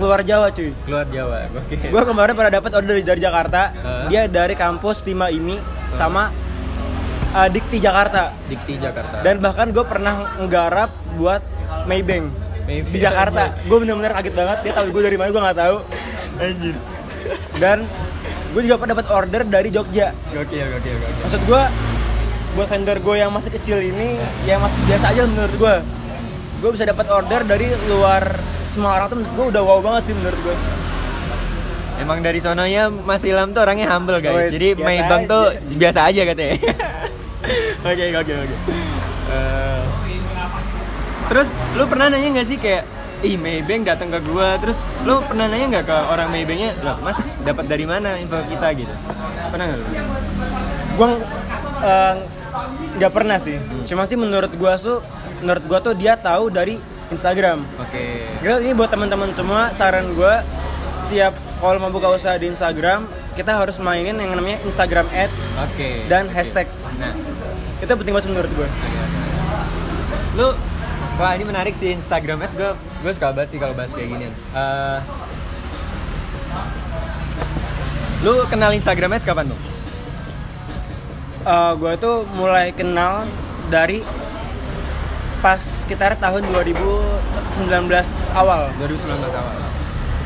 [0.00, 0.72] keluar Jawa cuy.
[0.84, 1.48] Keluar Jawa.
[1.56, 1.76] Oke.
[1.88, 4.06] Gue kemarin pernah dapat order dari, dari Jakarta, Hah?
[4.08, 5.60] dia dari kampus Tima ini
[5.96, 6.28] sama
[7.32, 8.32] uh, Dikti Jakarta.
[8.48, 9.24] Dikti Jakarta.
[9.24, 11.42] Dan bahkan gue pernah nggarap buat
[11.88, 12.92] Maybank Maybank.
[12.92, 13.42] di Jakarta.
[13.64, 14.58] Gue bener-bener kaget banget.
[14.60, 15.76] Dia tahu gue dari mana gue nggak tahu.
[16.38, 16.76] anjir.
[17.56, 17.78] Dan
[18.52, 20.12] gue juga pernah dapat order dari Jogja.
[20.30, 21.22] Gokil, gokil, gokil.
[21.24, 21.62] maksud gue
[22.56, 25.74] buat vendor gue yang masih kecil ini yang masih biasa aja menurut gue
[26.58, 28.34] gue bisa dapat order dari luar
[28.72, 30.56] semua orang tuh gue udah wow banget sih menurut gue
[31.98, 34.48] Emang dari sononya Mas Ilham tuh orangnya humble guys.
[34.48, 35.18] Wes, Jadi aja.
[35.26, 36.54] tuh biasa aja katanya.
[37.90, 38.56] Oke oke oke.
[41.28, 42.84] Terus lu pernah nanya nggak sih kayak
[43.18, 47.18] Ih Maybank datang ke gua terus lu pernah nanya nggak ke orang Maybanknya lah Mas
[47.42, 48.94] dapat dari mana info kita gitu
[49.50, 49.86] pernah nggak lu?
[50.98, 51.08] gue
[51.82, 52.14] eh,
[52.94, 53.58] nggak pernah sih
[53.90, 55.02] cuma sih menurut gue tuh
[55.42, 56.78] menurut gue tuh dia tahu dari
[57.10, 60.34] Instagram Oke Kira ini buat teman-teman semua saran gue
[60.94, 66.02] setiap kalau mau buka usaha di Instagram kita harus mainin yang namanya Instagram Ads Oke.
[66.10, 66.66] dan hashtag.
[66.98, 67.14] Nah,
[67.78, 68.68] Itu penting banget menurut gue.
[70.34, 70.54] lu
[71.18, 74.30] wah ini menarik sih Instagram Ads gue gue suka banget sih kalau bahas kayak gini.
[74.30, 74.98] Eh,
[78.22, 79.60] lu kenal Instagram Ads kapan tuh?
[81.42, 83.26] Eh, gue tuh mulai kenal
[83.66, 84.06] dari
[85.42, 88.70] pas sekitar tahun 2019 awal.
[88.78, 89.54] 2019 awal.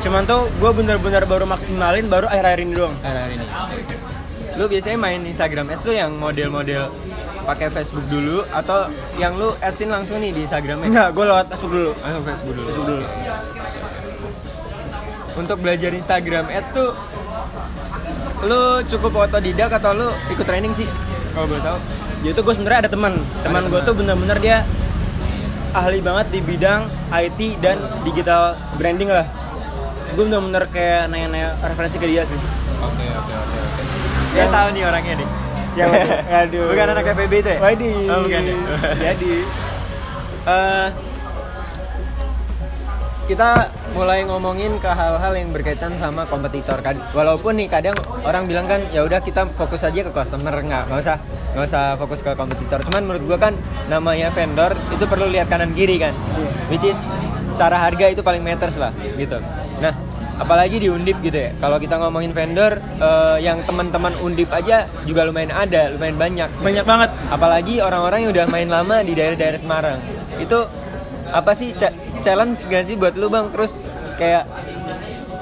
[0.05, 2.95] Cuman tuh gue bener-bener baru maksimalin baru akhir-akhir ini doang.
[3.01, 3.45] Hari ini.
[4.61, 6.93] Lu biasanya main Instagram Ads tuh yang model-model
[7.43, 8.87] pakai Facebook dulu atau
[9.19, 11.91] yang lu adsin langsung nih di Instagram Enggak, gue lewat Facebook dulu.
[11.99, 12.67] Langsung Facebook dulu.
[12.67, 13.05] Facebook dulu.
[15.33, 16.89] Untuk belajar Instagram Ads tuh
[18.43, 20.87] lu cukup otodidak atau lu ikut training sih?
[21.35, 21.79] Kalau boleh tahu.
[22.23, 23.13] Jadi tuh gue sebenarnya ada teman.
[23.43, 24.57] Teman gue tuh bener-bener dia
[25.73, 29.27] ahli banget di bidang IT dan digital branding lah.
[30.13, 32.39] Gue bener-bener kayak nanya-nanya referensi ke dia sih.
[32.83, 33.81] Oke, oke, oke, oke.
[34.37, 35.42] Dia tahu nih orangnya nih.
[35.73, 35.85] Ya,
[36.45, 36.69] aduh.
[36.69, 37.59] Bukan anak FEB itu ya?
[37.59, 37.97] Waduh.
[38.09, 38.55] Oh, bukan ya?
[39.11, 39.33] Jadi.
[40.43, 40.87] Eh,
[43.23, 48.67] kita mulai ngomongin ke hal-hal yang berkaitan sama kompetitor kan walaupun nih kadang orang bilang
[48.67, 51.17] kan ya udah kita fokus aja ke customer nggak nggak usah
[51.55, 53.53] nggak usah fokus ke kompetitor cuman menurut gua kan
[53.87, 56.51] namanya vendor itu perlu lihat kanan kiri kan Iya.
[56.67, 56.99] which is
[57.47, 59.39] secara harga itu paling matters lah gitu
[59.79, 59.95] nah
[60.37, 61.51] apalagi di undip gitu ya.
[61.61, 66.49] Kalau kita ngomongin vendor eh, yang teman-teman undip aja juga lumayan ada lumayan banyak.
[66.61, 67.09] Banyak banget.
[67.29, 69.99] apalagi orang-orang yang udah main lama di daerah-daerah Semarang.
[70.41, 70.65] Itu
[71.33, 73.49] apa sih ca- challenge gak sih buat lu bang?
[73.53, 73.77] Terus
[74.17, 74.45] kayak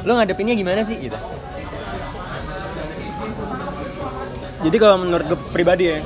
[0.08, 1.18] lu ngadepinnya gimana sih gitu?
[4.62, 6.06] Jadi kalau menurut gue pribadi ya,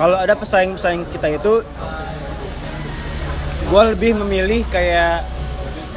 [0.00, 1.60] kalau ada pesaing-pesaing kita itu,
[3.68, 5.28] gue lebih memilih kayak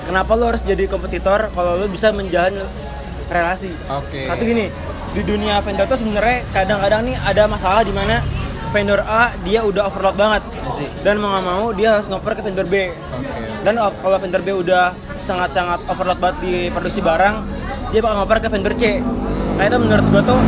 [0.08, 2.64] kenapa lo harus jadi kompetitor kalau lo bisa menjalin
[3.28, 3.76] relasi.
[3.92, 4.24] Oke.
[4.26, 4.72] Satu gini,
[5.12, 8.24] di dunia vendor tuh sebenarnya kadang-kadang nih ada masalah di mana
[8.72, 10.44] vendor A dia udah overload banget
[11.04, 12.92] dan mau nggak mau dia harus ngoper ke vendor B.
[12.92, 17.36] oke Dan kalau vendor B udah sangat-sangat overload banget di produksi barang,
[17.92, 19.04] dia bakal ngoper ke vendor C.
[19.58, 20.42] Nah itu menurut gua tuh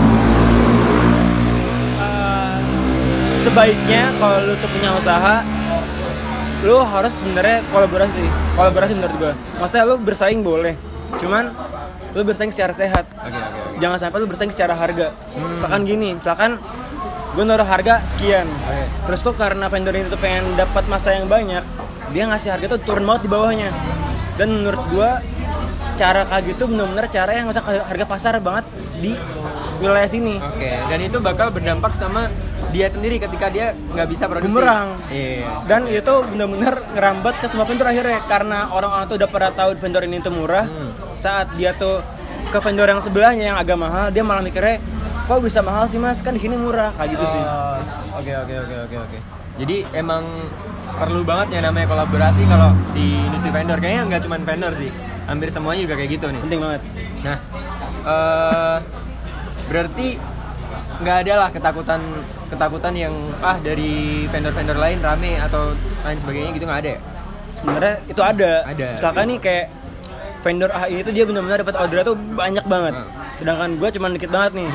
[2.00, 2.56] eh,
[3.48, 5.36] sebaiknya kalau lu tuh punya usaha,
[6.60, 8.24] lu harus sebenarnya kolaborasi.
[8.56, 9.34] Kolaborasi menurut gua.
[9.64, 10.76] Maksudnya lu bersaing boleh,
[11.16, 11.56] cuman
[12.12, 13.06] lu bersaing secara sehat.
[13.16, 15.16] oke oke oke Jangan sampai lu bersaing secara harga.
[15.36, 16.60] Misalkan gini, misalkan
[17.30, 18.50] gue naruh harga sekian.
[18.50, 18.84] Oke.
[19.08, 21.64] Terus tuh karena vendor ini tuh pengen dapat masa yang banyak,
[22.12, 23.70] dia ngasih harga tuh turun banget di bawahnya.
[24.36, 25.24] Dan menurut gua
[26.00, 28.64] cara kayak gitu benar-benar cara yang masa harga pasar banget
[29.04, 29.20] di
[29.84, 30.40] wilayah sini.
[30.40, 32.32] oke dan itu bakal berdampak sama
[32.70, 34.98] dia sendiri ketika dia nggak bisa produksi Bumerang.
[35.10, 39.74] iya Dan itu benar-benar ngerambat ke semua vendor akhirnya karena orang-orang tuh udah pada tahu
[39.78, 40.66] vendor ini tuh murah.
[40.70, 40.92] Hmm.
[41.18, 42.02] Saat dia tuh
[42.50, 44.78] ke vendor yang sebelahnya yang agak mahal, dia malah mikirnya
[45.30, 47.42] kok bisa mahal sih mas kan di sini murah kayak gitu sih.
[47.42, 47.78] Oh,
[48.18, 49.18] Oke oke oke oke oke.
[49.60, 50.24] Jadi emang
[50.96, 53.78] perlu banget ya namanya kolaborasi kalau di industri vendor.
[53.78, 54.90] Kayaknya nggak cuma vendor sih,
[55.28, 56.42] hampir semuanya juga kayak gitu nih.
[56.44, 56.82] Penting banget.
[57.22, 57.38] Nah,
[58.08, 58.78] eh
[59.70, 60.08] berarti
[61.00, 62.02] nggak ada lah ketakutan
[62.52, 65.72] ketakutan yang ah dari vendor-vendor lain rame atau
[66.04, 67.00] lain sebagainya gitu nggak ada ya?
[67.60, 68.52] Sebenarnya itu ada.
[68.68, 68.88] Ada.
[69.00, 69.66] Misalkan nih kayak
[70.40, 72.94] vendor A ini tuh dia benar-benar dapat order tuh banyak banget.
[72.96, 73.10] Hmm.
[73.40, 74.70] Sedangkan gue cuma dikit banget nih.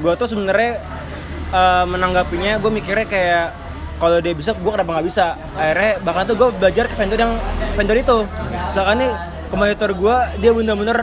[0.00, 0.72] Gue tuh sebenarnya
[1.52, 3.46] eh, menanggapinya gue mikirnya kayak
[3.98, 7.34] kalau dia bisa gue kenapa nggak bisa akhirnya bahkan tuh gue belajar ke vendor yang
[7.74, 8.18] vendor itu
[8.70, 9.12] misalkan nih
[9.50, 10.98] kompetitor gue dia bener-bener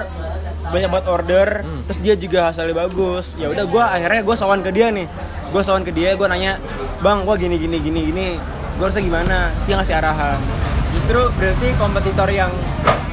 [0.67, 1.82] banyak banget order Hmm.
[1.86, 5.08] terus dia juga hasilnya bagus ya udah gue akhirnya gue sawan ke dia nih
[5.45, 6.58] gue sawan ke dia gue nanya
[6.99, 8.28] bang gue gini gini gini gini
[8.75, 10.39] gue harusnya gimana terus dia ngasih arahan
[10.91, 12.47] Justru berarti kompetitor yang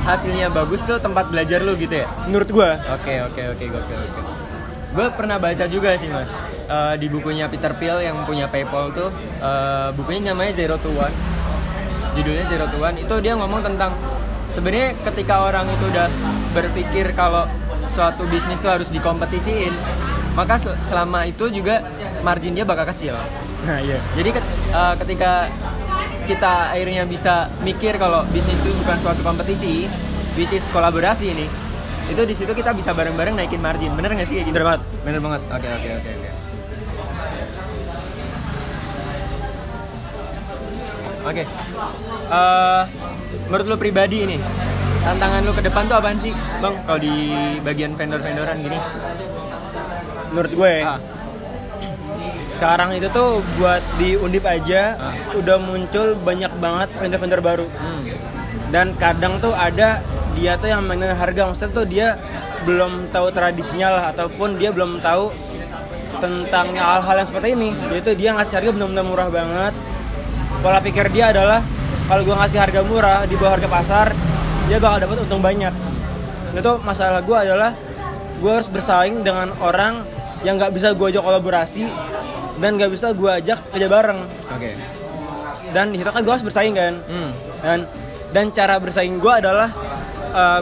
[0.03, 2.07] hasilnya bagus tuh tempat belajar lu gitu ya?
[2.25, 4.21] menurut gue Oke oke oke oke oke.
[4.93, 6.31] Gue pernah baca juga sih mas
[6.63, 11.11] Eh, di bukunya Peter Thiel yang punya PayPal tuh eh, bukunya namanya Zero to One.
[12.13, 13.93] Judulnya Zero to One itu dia ngomong tentang
[14.53, 16.07] sebenarnya ketika orang itu udah
[16.53, 17.49] berpikir kalau
[17.89, 19.73] suatu bisnis tuh harus dikompetisiin,
[20.33, 21.85] maka sel- selama itu juga
[22.23, 23.17] margin dia bakal kecil.
[23.63, 25.49] nah iya Jadi eh, ketika
[26.25, 29.91] kita akhirnya bisa mikir kalau bisnis itu bukan suatu kompetisi,
[30.39, 31.47] which is kolaborasi ini,
[32.09, 33.93] itu di situ kita bisa bareng-bareng naikin margin.
[33.99, 34.55] Bener nggak sih kayak gitu?
[34.55, 34.83] Bener banget.
[35.03, 35.41] Bener banget.
[35.51, 36.11] Oke oke oke
[41.23, 41.31] oke.
[41.31, 41.45] Oke.
[42.33, 42.83] Eh,
[43.49, 44.37] menurut lu pribadi ini
[45.03, 46.31] tantangan lu ke depan tuh apaan sih,
[46.63, 46.75] bang?
[46.87, 47.15] Kalau di
[47.63, 48.79] bagian vendor-vendoran gini?
[50.33, 50.99] menurut gue Ah,
[52.57, 55.13] sekarang itu tuh buat di undip aja Ah.
[55.37, 58.03] udah muncul banyak banget vendor-vendor baru hmm.
[58.73, 60.01] dan kadang tuh ada
[60.33, 62.17] dia tuh yang mainin harga maksudnya tuh dia
[62.65, 65.29] belum tahu tradisinya lah ataupun dia belum tahu
[66.25, 69.75] tentang hal-hal yang seperti ini yaitu dia ngasih harga benar-benar murah banget
[70.63, 71.59] pola pikir dia adalah
[72.07, 74.07] kalau gue ngasih harga murah di bawah harga pasar
[74.71, 75.75] dia bakal dapat untung banyak.
[76.55, 77.75] Itu masalah gue adalah
[78.39, 80.07] gue harus bersaing dengan orang
[80.47, 81.83] yang nggak bisa gue ajak kolaborasi
[82.63, 84.21] dan nggak bisa gue ajak kerja bareng.
[84.55, 84.71] Oke.
[85.75, 86.95] Dan di situ kan gue harus bersaing kan?
[87.11, 87.31] Hmm.
[87.63, 87.79] dan
[88.31, 89.69] dan cara bersaing gue adalah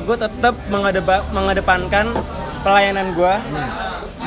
[0.00, 2.16] gue tetap mengedepa, mengedepankan
[2.64, 3.34] pelayanan gue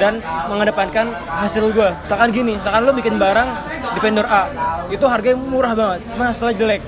[0.02, 0.18] dan
[0.50, 3.50] mengedepankan hasil gue misalkan gini misalkan lo bikin barang
[3.94, 4.50] di vendor A
[4.90, 6.82] itu harganya murah banget mas setelah jelek.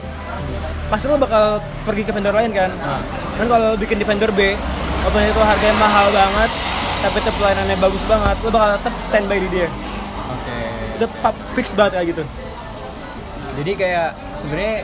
[0.85, 2.69] Pasti lo bakal pergi ke vendor lain kan?
[2.81, 3.01] Ah.
[3.37, 4.53] dan kalau lo bikin di vendor B
[5.05, 6.49] walaupun itu harganya mahal banget
[7.05, 9.67] tapi itu pelayanannya bagus banget lo bakal tetap standby di dia.
[10.29, 10.57] Oke.
[10.97, 12.23] Itu pap- fix banget kayak gitu.
[13.55, 14.75] Jadi kayak sebenarnya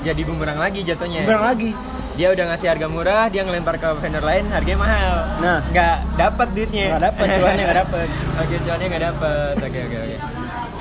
[0.00, 1.70] jadi bumerang lagi jatuhnya Barang lagi
[2.12, 5.58] dia udah ngasih harga murah dia ngelempar ke vendor lain harganya mahal Nah.
[5.64, 8.06] nggak dapat duitnya Nggak dapet, cuannya nggak dapet.
[8.40, 10.16] oke cuannya nggak dapat oke oke oke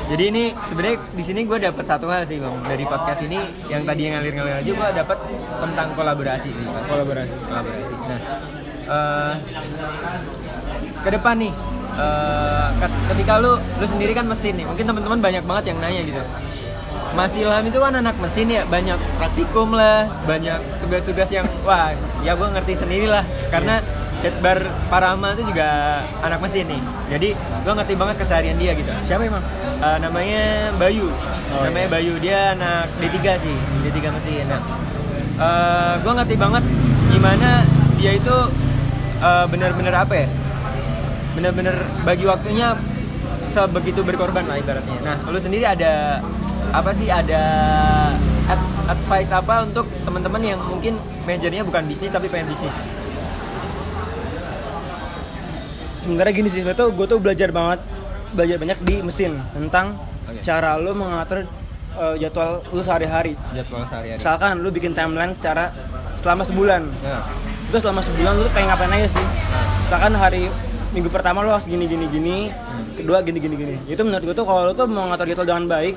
[0.09, 3.37] jadi ini sebenarnya di sini gue dapat satu hal sih bang dari podcast ini
[3.67, 5.17] yang tadi yang ngalir-ngalir aja gue dapat
[5.59, 6.89] tentang kolaborasi sih pasti.
[6.89, 7.33] Kolaborasi.
[7.39, 8.19] kolaborasi nah
[8.89, 9.33] eh,
[10.99, 11.53] ke depan nih
[12.75, 16.21] ket- ketika lu lu sendiri kan mesin nih mungkin teman-teman banyak banget yang nanya gitu
[17.17, 21.91] Mas Ilham itu kan anak mesin ya banyak praktikum lah banyak tugas-tugas yang wah
[22.21, 23.25] ya gue ngerti sendiri lah.
[23.49, 23.81] Karena
[24.19, 24.59] Deadbar
[24.91, 26.81] Parama itu juga anak mesin nih.
[27.07, 28.91] Jadi gue ngerti banget keseharian dia gitu.
[29.07, 29.39] Siapa emang?
[29.79, 31.07] Eh, namanya Bayu.
[31.55, 32.19] Oh, namanya Bayu.
[32.19, 33.55] Dia anak D3 sih
[33.87, 34.43] D3 mesin.
[34.51, 34.61] Nah
[36.03, 36.63] gue ngerti banget
[37.09, 37.63] gimana
[37.95, 38.37] dia itu
[39.23, 40.27] eh, bener-bener apa ya?
[41.39, 42.75] Bener-bener bagi waktunya
[43.47, 44.99] sebegitu berkorban lah ibaratnya.
[44.99, 46.19] Nah lu sendiri ada
[46.69, 47.41] apa sih ada
[48.45, 52.73] ad- advice apa untuk teman-teman yang mungkin majornya bukan bisnis tapi pengen bisnis?
[55.99, 57.79] Sebenarnya gini sih tuh gue tuh belajar banget
[58.29, 59.97] belajar banyak di mesin tentang
[60.29, 60.45] Oke.
[60.45, 61.49] cara lo mengatur
[61.97, 63.33] uh, jadwal lo sehari-hari.
[63.57, 64.21] Jadwal sehari-hari.
[64.21, 65.73] Misalkan lo bikin timeline secara
[66.21, 66.81] selama sebulan.
[66.85, 67.25] Nah,
[67.69, 69.25] itu selama sebulan lo pengen ngapain aja sih?
[69.89, 70.43] Misalkan hari
[70.93, 72.37] minggu pertama lo harus gini gini gini.
[72.95, 73.75] Kedua gini gini gini.
[73.89, 75.95] Itu menurut gue tuh kalau lo tuh mau ngatur jadwal dengan baik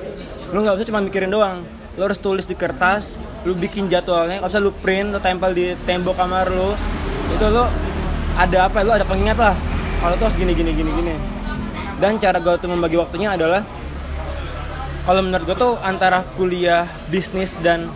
[0.53, 1.65] lo nggak usah cuma mikirin doang.
[1.97, 5.73] Lo harus tulis di kertas lo bikin jadwalnya kalau bisa lo print lo tempel di
[5.83, 6.77] tembok kamar lo
[7.33, 7.65] itu lo
[8.37, 8.85] ada apa?
[8.85, 9.57] Lo ada pengingat lah.
[9.99, 11.15] Kalau tuh harus gini gini gini gini.
[11.97, 13.65] Dan cara gue tuh membagi waktunya adalah
[15.03, 17.89] kalau menurut gue tuh antara kuliah bisnis dan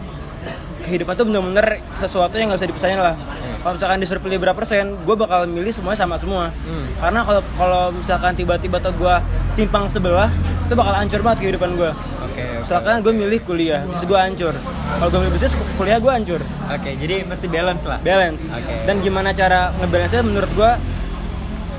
[0.83, 3.15] kehidupan tuh bener-bener sesuatu yang nggak bisa dipisahin lah.
[3.61, 6.49] Kalau misalkan disuruh pilih berapa persen gue bakal milih semuanya sama semua.
[6.63, 6.87] Hmm.
[6.97, 9.15] karena kalau kalau misalkan tiba-tiba tuh gue
[9.59, 10.31] timpang sebelah
[10.67, 11.91] itu bakal hancur banget kehidupan gue
[12.37, 12.45] oke.
[12.61, 14.53] misalkan gue milih kuliah terus gue hancur
[14.93, 17.97] kalau gue milih bisnis kuliah gue hancur Oke, jadi mesti balance lah.
[17.99, 18.75] balance Oke.
[18.83, 20.71] dan gimana cara ngebalance menurut gue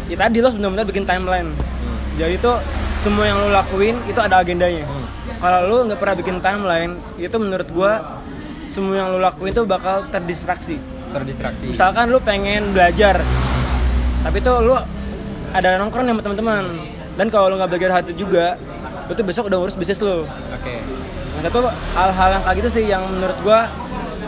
[0.08, 1.98] ya tadi lo benar-benar bikin timeline Hmm.
[2.18, 2.58] jadi tuh
[2.98, 5.06] semua yang lo lakuin itu ada agendanya Hmm.
[5.38, 7.92] kalau lo nggak pernah bikin timeline itu menurut gue
[8.66, 10.76] semua yang lo lakuin tuh bakal terdistraksi
[11.08, 11.70] Terdistraksi.
[11.70, 13.22] misalkan lo pengen belajar
[14.20, 14.76] tapi tuh lo
[15.48, 16.64] ada nongkrong sama teman-teman
[17.14, 18.58] dan kalau lo nggak belajar hati juga
[19.08, 20.84] lo tuh besok udah ngurus bisnis lo Oke.
[21.38, 21.60] Nah, itu
[21.94, 23.70] hal-hal yang kayak gitu sih yang menurut gua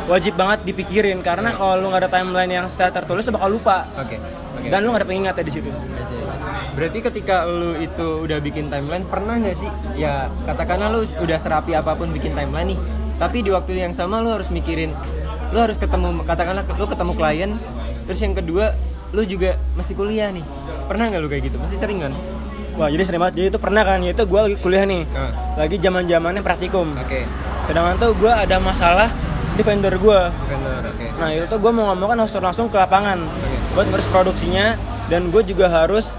[0.07, 3.87] wajib banget dipikirin karena kalau lu nggak ada timeline yang secara tertulis lu bakal lupa
[3.99, 4.19] Oke.
[4.59, 4.69] Oke.
[4.71, 5.71] dan lu nggak ada pengingatnya di situ.
[5.71, 6.31] Yes, yes, yes.
[6.71, 9.71] Berarti ketika lu itu udah bikin timeline, pernah nggak sih?
[9.99, 12.81] Ya katakanlah lu udah serapi apa pun bikin timeline nih,
[13.19, 14.95] tapi di waktu yang sama lu harus mikirin,
[15.51, 17.51] lu harus ketemu, katakanlah lu ketemu klien,
[18.07, 18.79] terus yang kedua
[19.11, 20.47] lu juga masih kuliah nih.
[20.87, 21.57] Pernah nggak lu kayak gitu?
[21.59, 22.15] Pasti sering kan?
[22.81, 23.35] Wah jadi sering banget.
[23.37, 24.01] Jadi itu pernah kan?
[24.01, 25.29] Itu gua lagi kuliah nih, Ah.
[25.61, 26.97] lagi zaman zamannya praktikum.
[26.97, 27.29] Oke.
[27.69, 29.13] Sedangkan tuh gua ada masalah
[29.53, 30.33] di vendor gua.
[30.49, 31.07] Vendor, oke.
[31.21, 33.77] Nah itu tuh gua mau ngomong kan harus langsung ke lapangan Oke.
[33.77, 34.81] buat ngurus produksinya
[35.13, 36.17] dan gue juga harus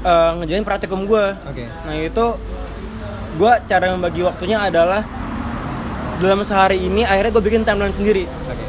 [0.00, 1.36] eh, ngejain praktikum gua.
[1.44, 1.68] Oke.
[1.68, 2.24] Nah itu
[3.36, 5.04] gua cara membagi waktunya adalah
[6.24, 8.24] dalam sehari ini akhirnya gue bikin timeline sendiri.
[8.24, 8.56] Oke.
[8.56, 8.64] oke.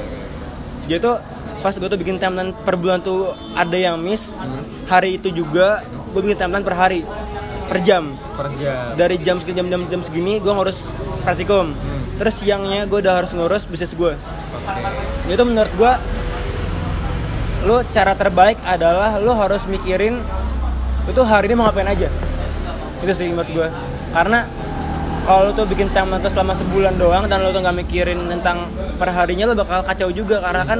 [0.92, 1.16] Jadi tuh
[1.64, 4.36] pas gue tuh bikin timeline per bulan tuh ada yang miss.
[4.36, 4.60] Hmm.
[4.92, 7.02] Hari itu juga gue bikin timeline per hari,
[7.66, 8.14] per jam.
[8.38, 8.94] Per jam.
[8.94, 10.86] Dari jam segini jam jam, jam segini gue ngurus
[11.26, 11.74] praktikum.
[11.74, 12.02] Hmm.
[12.22, 14.14] Terus siangnya gue udah harus ngurus bisnis gue.
[14.14, 15.34] Oke.
[15.34, 15.94] Itu menurut gue
[17.64, 20.22] lo cara terbaik adalah lo harus mikirin
[21.10, 22.08] tuh hari ini mau ngapain aja.
[23.02, 23.68] Itu sih menurut gue.
[24.14, 24.46] Karena
[25.26, 28.70] kalau lo tuh bikin timeline tuh selama sebulan doang dan lo tuh nggak mikirin tentang
[29.02, 30.80] perharinya lo bakal kacau juga karena kan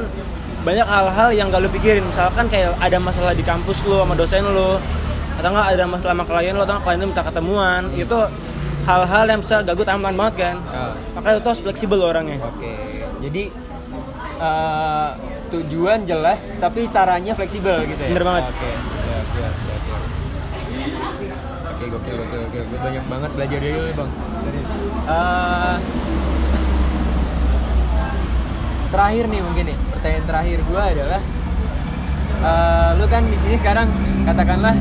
[0.64, 4.48] banyak hal-hal yang gak lo pikirin misalkan kayak ada masalah di kampus lo sama dosen
[4.48, 4.80] lo
[5.34, 7.82] atau nggak ada masalah sama klien lo atau klien lo minta ketemuan.
[7.94, 8.18] Itu
[8.84, 10.56] hal-hal yang bisa ganggu timeline banget kan?
[10.70, 10.92] Ah.
[11.16, 12.38] makanya lo tuh harus fleksibel lo orangnya.
[12.44, 12.74] Oke,
[13.24, 13.42] jadi
[14.38, 15.10] uh,
[15.54, 18.10] tujuan jelas tapi caranya fleksibel gitu ya?
[18.12, 18.42] Bener banget.
[18.50, 18.70] oke Oke,
[19.14, 19.92] oke, oke, oke.
[21.70, 22.62] oke gokil gokil gokil.
[22.68, 24.10] Gue banyak banget belajar dari nih bang.
[25.04, 25.76] Eh,
[28.88, 31.20] terakhir nih mungkin nih pertanyaan terakhir gue adalah
[32.40, 33.88] eh, lu kan di sini sekarang
[34.24, 34.74] katakanlah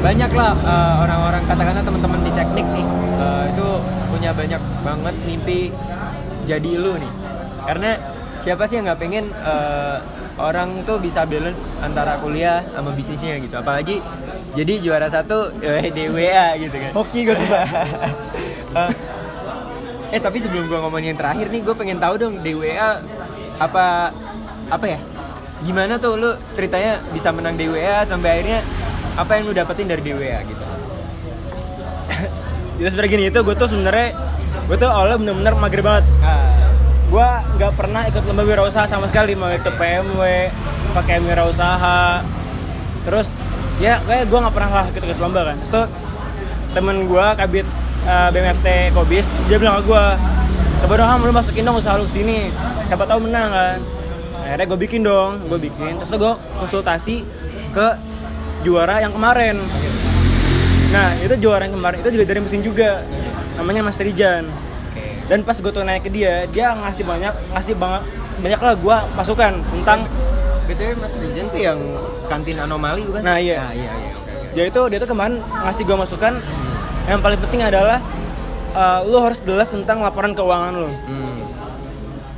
[0.00, 2.86] banyak lah eh, orang-orang katakanlah teman-teman di teknik nih
[3.20, 3.68] eh, itu
[4.08, 5.60] punya banyak banget mimpi
[6.48, 7.12] jadi lu nih.
[7.68, 7.90] Karena
[8.40, 9.96] siapa sih yang nggak pengen eh,
[10.40, 13.60] orang tuh bisa balance antara kuliah sama bisnisnya gitu.
[13.60, 14.00] Apalagi
[14.56, 16.90] jadi juara satu eh, DWA gitu kan.
[16.96, 17.66] Hoki gue Pak.
[18.70, 18.92] Eh,
[20.14, 23.02] eh tapi sebelum gua ngomongin yang terakhir nih gue pengen tahu dong DWA
[23.58, 24.14] apa
[24.70, 25.02] apa ya?
[25.66, 28.62] Gimana tuh lu ceritanya bisa menang DWA sampai akhirnya
[29.20, 30.64] apa yang lu dapetin dari DWA gitu?
[32.80, 34.16] Jadi sebenarnya gini itu gue tuh sebenarnya
[34.64, 36.04] gue tuh awalnya bener-bener mager banget.
[36.24, 36.72] Ah,
[37.12, 37.28] gue
[37.60, 40.22] nggak pernah ikut lomba wirausaha sama sekali mau itu PMW
[40.96, 42.24] pakai wirausaha
[43.04, 43.32] terus
[43.80, 45.56] ya kayak gue nggak pernah lah ikut ikut lomba kan.
[45.60, 45.86] Terus tuh
[46.72, 47.66] temen gue kabit
[48.08, 50.04] eh, BMFT Kobis dia bilang ke gue
[50.80, 52.48] coba dong Ham lu masukin dong usaha lu ke sini.
[52.88, 53.78] Siapa tahu menang kan.
[54.48, 56.00] Akhirnya gue bikin dong gue bikin.
[56.00, 57.20] Terus tuh gue konsultasi
[57.76, 58.09] ke
[58.66, 59.56] juara yang kemarin.
[60.90, 63.04] Nah itu juara yang kemarin itu juga dari mesin juga.
[63.56, 64.48] Namanya Mas Rijan
[65.30, 68.02] dan pas gue tuh naik ke dia dia ngasih banyak ngasih banget
[68.42, 70.02] banyak lah gue masukan tentang
[70.66, 71.78] btw Mas Rijan tuh yang
[72.26, 73.22] kantin anomali bukan?
[73.22, 73.62] Nah, iya.
[73.62, 76.34] nah, iya iya oke dia itu dia tuh kemarin ngasih gue masukan
[77.06, 78.02] yang paling penting adalah
[78.74, 80.90] uh, lu harus jelas tentang laporan keuangan lu.
[80.90, 81.46] Hmm.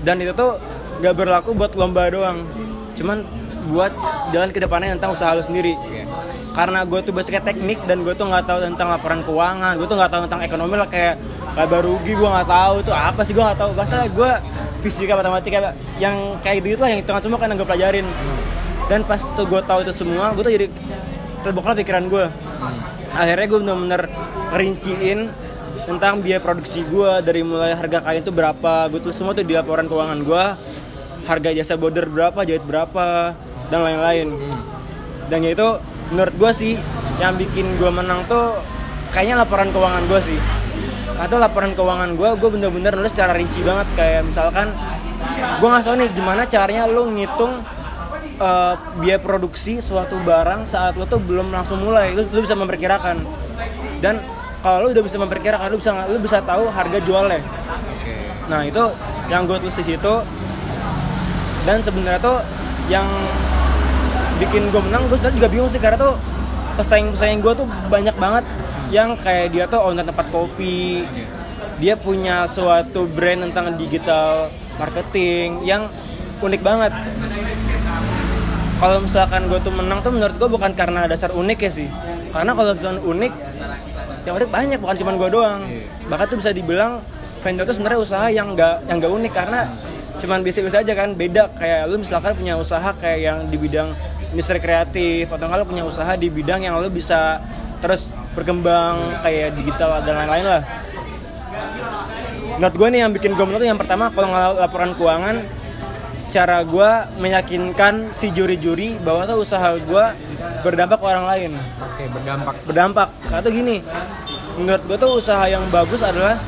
[0.05, 0.61] dan itu tuh
[1.01, 2.47] gak berlaku buat lomba doang.
[2.95, 3.23] Cuman
[3.71, 3.93] buat
[4.35, 5.79] jalan ke depannya tentang usaha lu sendiri.
[6.53, 9.97] Karena gue tuh basicnya teknik dan gue tuh nggak tahu tentang laporan keuangan gue tuh
[9.97, 11.17] nggak tahu tentang ekonomi lah kayak
[11.57, 13.71] laba rugi gue nggak tahu itu apa sih gue nggak tahu.
[13.73, 14.31] Bahkan gue
[14.85, 18.07] fisika matematika yang kayak gitu lah yang hitungan semua kan yang gue pelajarin.
[18.91, 20.67] Dan pas tuh gue tahu itu semua gue tuh jadi
[21.43, 22.25] terbuka pikiran gue
[23.13, 24.03] akhirnya gue bener-bener
[24.55, 25.29] ngerinciin
[25.83, 29.59] tentang biaya produksi gue dari mulai harga kain tuh berapa gue tulis semua tuh di
[29.59, 30.45] laporan keuangan gue
[31.27, 33.35] harga jasa border berapa jahit berapa
[33.73, 34.29] dan lain-lain.
[35.33, 35.69] Dan ya itu
[36.13, 36.73] menurut gue sih
[37.17, 38.61] yang bikin gue menang tuh
[39.17, 40.39] kayaknya laporan keuangan gue sih.
[41.17, 43.89] Atau laporan keuangan gue gue bener-bener nulis secara rinci banget.
[43.97, 44.77] Kayak misalkan
[45.57, 47.65] gue nggak tahu nih gimana caranya lo ngitung
[48.37, 52.13] eh, biaya produksi suatu barang saat lo tuh belum langsung mulai.
[52.13, 53.25] Lo, lo bisa memperkirakan.
[54.05, 54.21] Dan
[54.61, 57.41] kalau lo udah bisa memperkirakan lo bisa lo bisa tahu harga jualnya.
[57.41, 58.13] Oke
[58.53, 58.85] Nah itu
[59.33, 60.15] yang gue tulis di situ.
[61.63, 62.43] Dan sebenarnya tuh
[62.91, 63.07] yang
[64.43, 66.19] bikin gue menang gue juga bingung sih karena tuh
[66.75, 68.45] pesaing-pesaing gue tuh banyak banget.
[68.91, 71.07] Yang kayak dia tuh owner tempat kopi.
[71.79, 75.87] Dia punya suatu brand tentang digital marketing yang
[76.43, 76.93] unik banget.
[78.83, 81.89] Kalau misalkan gue tuh menang tuh menurut gue bukan karena dasar unik ya sih.
[82.35, 83.33] Karena kalau misalkan unik
[84.27, 85.61] yang unik banyak bukan cuma gue doang.
[86.11, 86.99] Bahkan tuh bisa dibilang
[87.47, 89.33] vendor tuh sebenarnya usaha yang nggak yang nggak unik.
[89.33, 89.71] Karena
[90.19, 91.43] cuman biasa-biasa aja kan beda.
[91.57, 93.95] Kayak lu misalkan punya usaha kayak yang di bidang
[94.33, 97.39] industri kreatif atau kalau punya usaha di bidang yang lu bisa
[97.85, 100.63] terus berkembang kayak digital dan lain-lain lah.
[102.57, 105.45] Menurut gue nih yang bikin gue menurut yang pertama kalau laporan keuangan
[106.33, 106.91] cara gue
[107.21, 110.05] meyakinkan si juri-juri bahwa tuh usaha gue
[110.65, 111.51] berdampak ke orang lain.
[111.83, 112.55] Oke berdampak.
[112.65, 113.09] Berdampak.
[113.29, 113.77] Karena tuh gini
[114.57, 116.41] menurut gue tuh usaha yang bagus adalah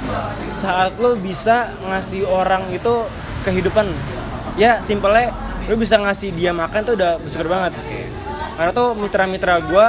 [0.52, 3.04] saat lo bisa ngasih orang itu
[3.44, 3.92] kehidupan.
[4.56, 7.72] Ya simpelnya lo bisa ngasih dia makan tuh udah bersyukur banget.
[8.54, 9.86] Karena tuh mitra-mitra gue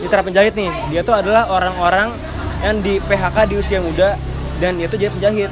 [0.00, 2.14] mitra penjahit nih dia tuh adalah orang-orang
[2.60, 4.14] yang di PHK di usia muda
[4.60, 5.50] dan dia tuh jadi penjahit.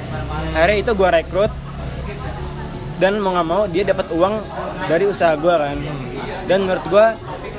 [0.53, 1.53] Akhirnya itu gue rekrut
[2.99, 4.35] dan mau nggak mau dia dapat uang
[4.87, 5.77] dari usaha gue kan.
[6.49, 7.07] Dan menurut gue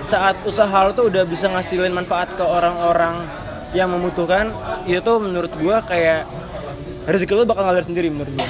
[0.02, 3.26] saat usaha lo tuh udah bisa ngasilin manfaat ke orang-orang
[3.78, 4.50] yang membutuhkan
[4.90, 6.26] itu tuh menurut gue kayak
[7.06, 8.50] rezeki lo bakal ngalir sendiri menurut gue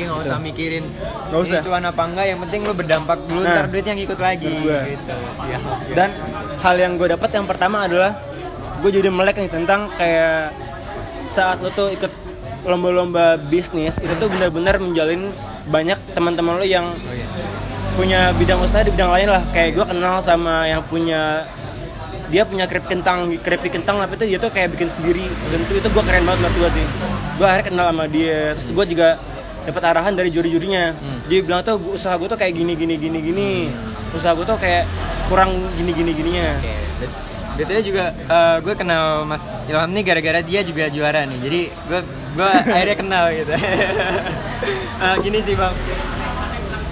[0.00, 0.84] jadi nggak usah mikirin
[1.28, 1.60] Nggak usah.
[1.60, 5.14] cuan apa enggak yang penting lu berdampak dulu Nah, ntar duitnya ngikut lagi gitu.
[5.36, 5.60] Siap
[5.92, 6.10] dan
[6.56, 8.16] hal yang gue dapat yang pertama adalah
[8.80, 10.56] gue jadi melek nih tentang kayak
[11.28, 12.08] saat lo tuh ikut
[12.60, 15.32] lomba-lomba bisnis itu tuh benar-benar menjalin
[15.64, 17.26] banyak teman-teman lo yang oh iya.
[17.94, 19.42] punya bidang usaha di bidang lain lah.
[19.52, 21.44] Kayak gue kenal sama yang punya
[22.30, 25.24] dia punya keripik kentang keripik kentang tapi itu dia tuh kayak bikin sendiri.
[25.50, 26.86] Dan itu itu gue keren banget menurut gue sih.
[27.36, 28.40] Gue akhirnya kenal sama dia.
[28.56, 29.08] Terus gue juga
[29.62, 30.94] dapat arahan dari juri-jurinya.
[31.26, 33.50] Dia bilang tuh "Gua- usaha gue tuh kayak gini gini gini gini.
[34.10, 34.84] Usaha gue tuh kayak
[35.26, 36.56] kurang gini gini gininya.
[36.56, 37.18] Oke, bet-
[37.56, 41.38] betulnya juga eh, gue kenal Mas Ilham nih gara-gara dia juga juara nih.
[41.40, 42.00] Jadi gue
[42.32, 43.52] gue akhirnya kenal gitu.
[45.00, 45.72] Eh, gini sih bang,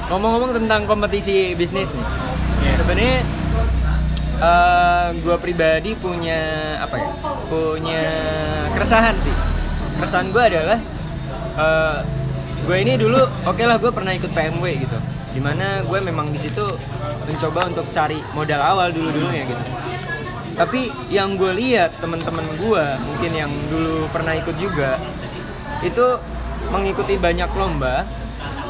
[0.08, 2.06] ngomong-ngomong tentang kompetisi bisnis nih.
[2.58, 2.72] Iya.
[2.80, 3.16] sebenarnya
[4.38, 6.40] eh gue pribadi punya
[6.78, 7.08] apa ya
[7.46, 8.02] punya
[8.72, 9.34] keresahan sih.
[9.94, 10.78] Keresahan gue adalah
[11.58, 11.98] eh
[12.68, 13.16] gue ini dulu
[13.48, 14.98] oke lah gue pernah ikut PMW gitu.
[15.32, 16.68] Di mana gue memang di situ
[17.24, 19.64] mencoba untuk cari modal awal dulu dulunya gitu.
[20.52, 25.00] Tapi yang gue lihat teman-teman gue mungkin yang dulu pernah ikut juga
[25.80, 26.20] itu
[26.68, 28.04] mengikuti banyak lomba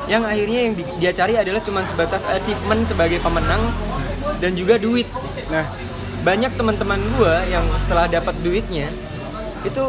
[0.07, 3.75] yang akhirnya yang di- dia cari adalah cuma sebatas achievement sebagai pemenang
[4.39, 5.11] dan juga duit.
[5.51, 5.67] Nah,
[6.23, 8.95] banyak teman-teman gue yang setelah dapat duitnya
[9.67, 9.85] itu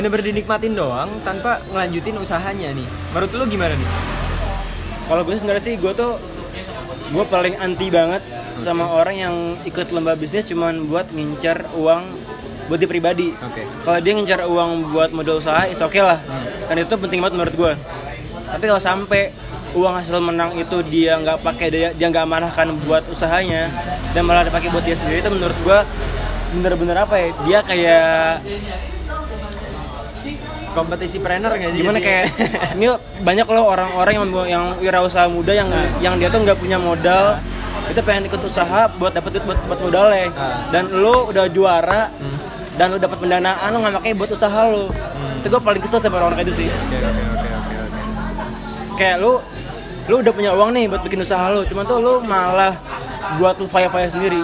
[0.00, 3.90] bener-bener dinikmatin doang tanpa ngelanjutin usahanya nih menurut lu gimana nih
[5.04, 6.16] kalau gue sebenarnya sih gue tuh
[7.12, 8.24] gue paling anti banget
[8.56, 9.34] sama orang yang
[9.68, 12.02] ikut lomba bisnis cuman buat ngincar uang
[12.70, 13.34] buat dia pribadi.
[13.34, 13.66] Oke.
[13.66, 16.22] Kalau dia ngincar uang buat modal usaha, is oke lah.
[16.70, 17.72] Dan itu penting banget menurut gue.
[18.46, 19.34] Tapi kalau sampai
[19.74, 23.70] uang hasil menang itu dia nggak pakai dia dia nggak manahkan buat usahanya
[24.10, 25.78] dan malah dipakai buat dia sendiri itu menurut gue
[26.58, 28.42] bener-bener apa ya dia kayak
[30.72, 32.08] kompetisi trainer nggak sih gimana jadinya?
[32.08, 32.24] kayak
[32.78, 32.86] ini
[33.22, 35.68] banyak loh orang-orang yang yang wirausaha muda yang
[35.98, 37.38] yang dia tuh nggak punya modal.
[37.90, 40.30] Itu pengen ikut usaha buat dapet duit buat, buat modalnya.
[40.38, 40.70] Ah.
[40.70, 42.06] dan lo udah juara
[42.78, 44.94] dan lo dapat pendanaan lo nggak pakai buat usaha lo
[45.40, 46.68] itu gue paling kesel sama orang kayak itu sih.
[46.70, 48.00] Oke oke oke oke oke
[49.00, 49.42] kayak lo
[50.10, 52.76] lo udah punya uang nih buat bikin usaha lo cuman tuh lo malah
[53.38, 54.42] buat lo faya-faya sendiri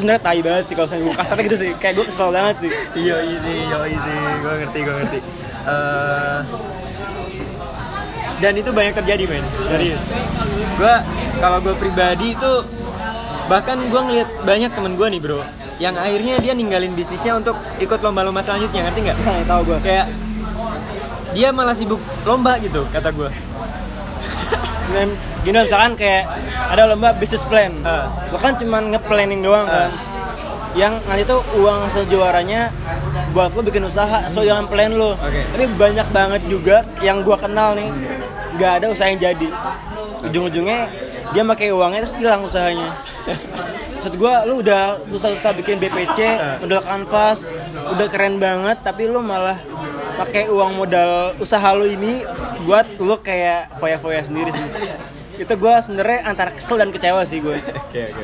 [0.00, 2.70] sebenarnya tai banget sih kalau saya gue kasarnya gitu sih kayak gue kesel banget sih
[2.96, 5.18] Iya easy, yo easy, gue ngerti, gue ngerti.
[5.60, 6.38] Eh,
[8.40, 10.02] dan itu banyak terjadi men, serius.
[10.80, 10.94] Gue
[11.44, 12.52] kalau gue pribadi itu
[13.52, 15.40] bahkan gue ngeliat banyak temen gue nih bro,
[15.82, 19.18] yang akhirnya dia ninggalin bisnisnya untuk ikut lomba-lomba selanjutnya, ngerti nggak?
[19.26, 20.06] nah tahu gue Kayak
[21.36, 23.30] dia malah sibuk lomba gitu, kata gue.
[24.90, 25.08] Dan
[25.40, 26.24] gini misalkan kayak
[26.68, 28.10] ada lomba business plan Ah.
[28.28, 29.86] lo kan cuman nge-planning doang Ah.
[29.86, 29.90] kan
[30.70, 32.70] yang nanti tuh uang hasil juaranya
[33.30, 35.42] buat lo bikin usaha so jalan plan lo Oke.
[35.48, 37.90] tapi banyak banget juga yang gua kenal nih
[38.54, 39.48] nggak ada usaha yang jadi
[40.22, 40.80] ujung-ujungnya
[41.30, 42.90] dia pakai uangnya terus hilang usahanya
[44.00, 46.56] Maksud gua lu udah susah-susah bikin BPC, Ah.
[46.56, 47.52] modal kanvas,
[47.90, 49.60] udah keren banget tapi lu malah
[50.16, 52.24] pakai uang modal usaha lu ini
[52.62, 54.66] buat lu kayak foya-foya sendiri sih.
[55.40, 57.56] Itu gua sebenarnya antara kesel dan kecewa sih gue.
[57.88, 58.22] Oke oke.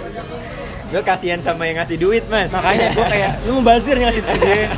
[0.87, 2.53] Gue kasihan sama yang ngasih duit mas.
[2.53, 4.69] Makanya gua kayak lu mau bazir ngasih duit dia.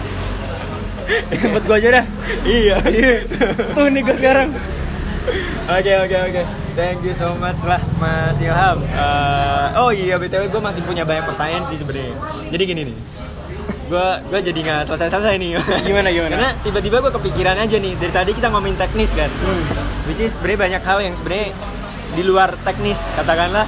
[1.50, 2.04] Buat gua aja dah.
[2.46, 2.76] iya.
[3.74, 4.48] Tuh nih gua sekarang.
[5.68, 6.42] Oke oke oke.
[6.72, 8.78] Thank you so much lah Mas Ilham.
[8.86, 12.14] Eh, oh iya btw gue masih punya banyak pertanyaan sih sebenarnya.
[12.54, 12.96] Jadi gini nih,
[13.89, 15.51] gue gue jadi nggak selesai selesai nih.
[15.89, 16.34] Gimana, gimana?
[16.36, 19.32] Karena tiba-tiba gue kepikiran aja nih dari tadi kita ngomongin teknis kan.
[19.32, 19.64] Hmm.
[20.05, 21.49] Which is sebenarnya banyak hal yang sebenarnya
[22.12, 23.64] di luar teknis katakanlah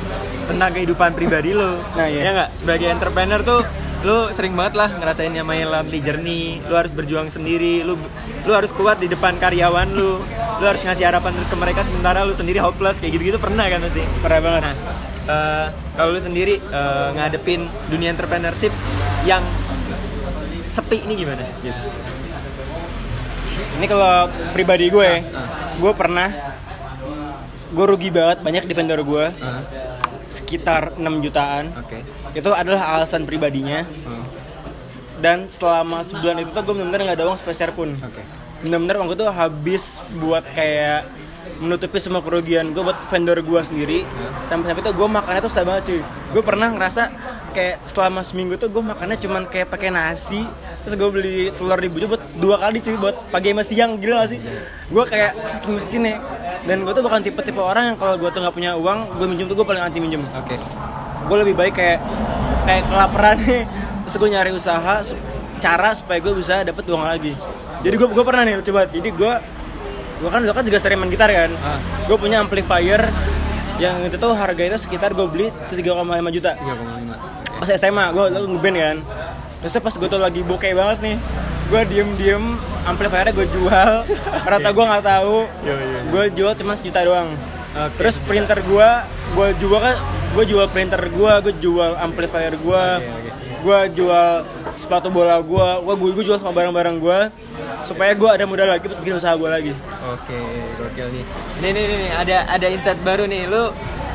[0.47, 1.81] tentang kehidupan pribadi lo.
[1.99, 2.21] Nah, iya.
[2.21, 3.61] Ya nggak sebagai entrepreneur tuh
[4.01, 8.01] lu sering banget lah ngerasain namanya lonely journey lu harus berjuang sendiri lu
[8.49, 10.17] lu harus kuat di depan karyawan lu
[10.57, 13.77] lu harus ngasih harapan terus ke mereka sementara lu sendiri hopeless kayak gitu-gitu pernah kan
[13.85, 14.63] pasti Parah banget.
[14.65, 14.75] nah
[15.29, 15.67] eh,
[16.01, 18.73] kalau lu sendiri eh, ngadepin dunia entrepreneurship
[19.29, 19.45] yang
[20.71, 21.43] sepi ini gimana?
[21.61, 21.83] Gitu
[23.77, 26.29] Ini kalau pribadi gue, Ah, gue pernah
[27.71, 29.27] gue rugi banget banyak di vendor gue.
[29.43, 29.63] Ah,
[30.31, 31.75] sekitar 6 jutaan.
[31.75, 32.07] Oke.
[32.33, 33.83] Itu adalah alasan pribadinya.
[34.07, 34.23] Ah,
[35.21, 37.93] dan selama sebulan itu tuh gue bener-bener gak ada uang sepeser pun.
[38.01, 38.23] Oke.
[38.65, 41.05] Bener-bener uang gue tuh habis buat kayak
[41.61, 43.99] menutupi semua kerugian gue buat vendor gue sendiri.
[44.49, 46.01] Sampai-sampai tuh gue makannya tuh susah banget cuy.
[46.33, 47.03] Gue pernah ngerasa
[47.51, 50.43] kayak selama seminggu tuh gue makannya cuman kayak pakai nasi
[50.83, 54.25] terus gue beli telur di buju buat dua kali cuy buat pagi sama siang gila
[54.25, 54.39] gak sih?
[54.89, 56.17] Gue kayak saking miskin ya
[56.65, 59.47] dan gue tuh bukan tipe-tipe orang yang kalau gue tuh nggak punya uang gue minjem
[59.51, 60.23] tuh gue paling anti minjem.
[60.35, 60.57] Oke.
[61.29, 61.99] Gue lebih baik kayak
[62.65, 63.63] kayak kelaparan nih
[64.07, 64.95] terus gue nyari usaha
[65.61, 67.37] cara supaya gue bisa dapet uang lagi.
[67.85, 69.33] Jadi gue gue pernah nih coba jadi gue
[70.21, 71.81] gue kan kan juga sering main gitar kan Ah.
[72.05, 73.09] gue punya amplifier
[73.81, 76.53] yang itu tuh harga itu sekitar gue beli 3,5 juta.
[76.53, 78.97] 3,5 pas SMA gue ngeband kan
[79.61, 81.17] terus pas gue tuh lagi bokeh banget nih
[81.69, 82.45] gue diem diem
[82.83, 83.91] amplifiernya gue jual
[84.51, 86.01] rata gue nggak tahu Iya, iya, iya.
[86.09, 87.29] gue jual cuma sejuta doang
[87.71, 87.95] Oke.
[87.97, 88.89] terus printer gue
[89.31, 89.97] gue jual kan
[90.31, 93.31] gue jual printer gue gue jual amplifier gue oke.
[93.61, 94.29] gue jual
[94.73, 97.19] sepatu bola gue gue gue jual semua barang-barang gue
[97.81, 100.41] supaya gue ada modal lagi buat bikin usaha gue lagi Oke,
[100.75, 101.25] gokil nih.
[101.61, 103.47] Nih nih nih nih, ada ada insight baru nih.
[103.47, 103.71] Lu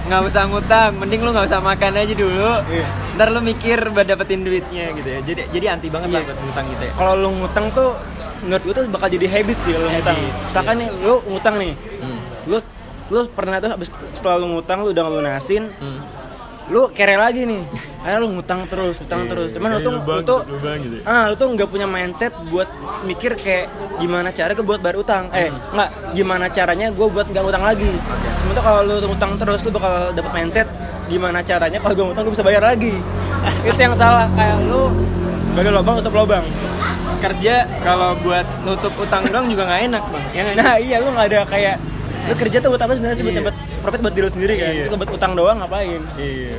[0.05, 2.51] nggak usah ngutang, mending lu nggak usah makan aja dulu.
[2.63, 2.85] Iya.
[3.15, 5.19] Ntar lu mikir buat dapetin duitnya gitu ya.
[5.19, 6.15] Jadi jadi anti banget Iya.
[6.15, 6.93] lah buat ngutang gitu ya.
[6.93, 7.89] kalau lu ngutang tuh
[8.37, 10.31] menurut gue tuh bakal jadi habit sih kalau ngutang iya.
[10.43, 12.19] misalkan nih lu ngutang nih Hmm.
[12.45, 12.57] lu
[13.07, 15.97] lu pernah tuh habis setelah lu ngutang lu udah ngelunasin Hmm.
[16.73, 17.61] Lu kere lagi nih.
[18.01, 19.49] Akhirnya lu ngutang terus ngutang terus.
[19.53, 20.39] cuman lu tuh lu tuh
[20.81, 22.65] gitu ah lu tuh nggak punya mindset buat
[23.05, 23.69] mikir kayak
[24.01, 25.29] gimana cara gue buat bayar utang.
[25.29, 27.89] Eh nggak gimana caranya gue buat nggak utang lagi.
[28.41, 30.67] Sementara kalau lu utang terus lu bakal dapet mindset
[31.05, 32.93] gimana caranya kalau gue utang gue bisa bayar lagi.
[33.69, 34.25] Itu yang salah.
[34.33, 34.89] Kayak lu
[35.53, 36.45] gak ada lubang tutup lubang.
[37.21, 40.25] Kerja kalau buat nutup utang doang juga nggak enak bang.
[40.33, 41.77] Ya nah iya lu nggak ada kayak
[42.25, 43.41] lu kerja tuh buat apa sebenarnya sih buat Iya.
[43.43, 44.85] dapat profit buat diri lu sendiri kan Iya.
[44.87, 46.57] lu buat utang doang ngapain Iya.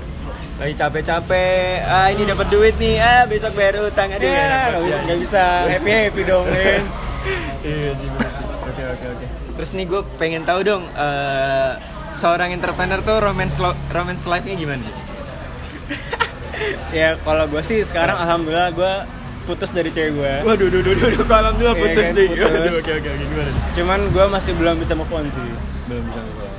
[0.56, 4.08] Lagi capek-capek, ah ini dapat duit nih, ah besok bayar utang.
[4.08, 4.72] Aduh, Iya,
[5.04, 6.80] nggak bisa, bisa happy happy dong kan
[7.66, 8.44] Iya sih, bener sih.
[8.64, 9.26] Oke, oke, oke.
[9.52, 11.70] Terus nih gue pengen tahu dong, eh,
[12.12, 14.80] seorang entrepreneur tuh romance lo- romance life-nya gimana?
[16.94, 18.92] ya kalau gue sih sekarang alhamdulillah gue
[19.46, 22.26] putus dari cewek gue Waduh, duh, duh, duh, alhamdulillah Iya putus kan, sih.
[22.28, 22.50] putus.
[22.50, 23.50] Waduh, Oke, oke, oke, gimana?
[23.72, 25.46] cuman gue masih belum bisa move on sih
[25.86, 26.52] Belum bisa ngomong.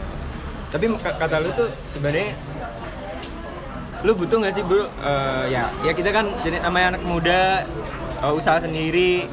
[0.67, 2.31] Tapi k- kata lu tuh sebenarnya
[3.99, 4.85] lu butuh gak sih bro?
[4.85, 7.65] Eh, ya, ya kita kan jadi namanya anak muda,
[8.19, 9.25] eh, usaha sendiri,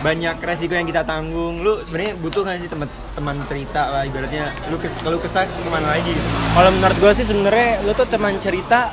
[0.00, 1.62] banyak resiko yang kita tanggung.
[1.62, 4.50] Lu sebenarnya butuh gak sih teman teman cerita lah ibaratnya.
[4.66, 6.10] Lu ke, kalau kesah ke mana lagi?
[6.10, 6.26] Gitu?
[6.50, 8.90] kalau menurut gue sih sebenarnya lu tuh teman cerita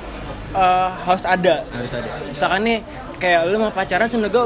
[0.51, 2.09] eh, harus ada Harus ada.
[2.27, 2.77] misalkan nih
[3.21, 4.45] kayak lu mau pacaran sebenarnya gue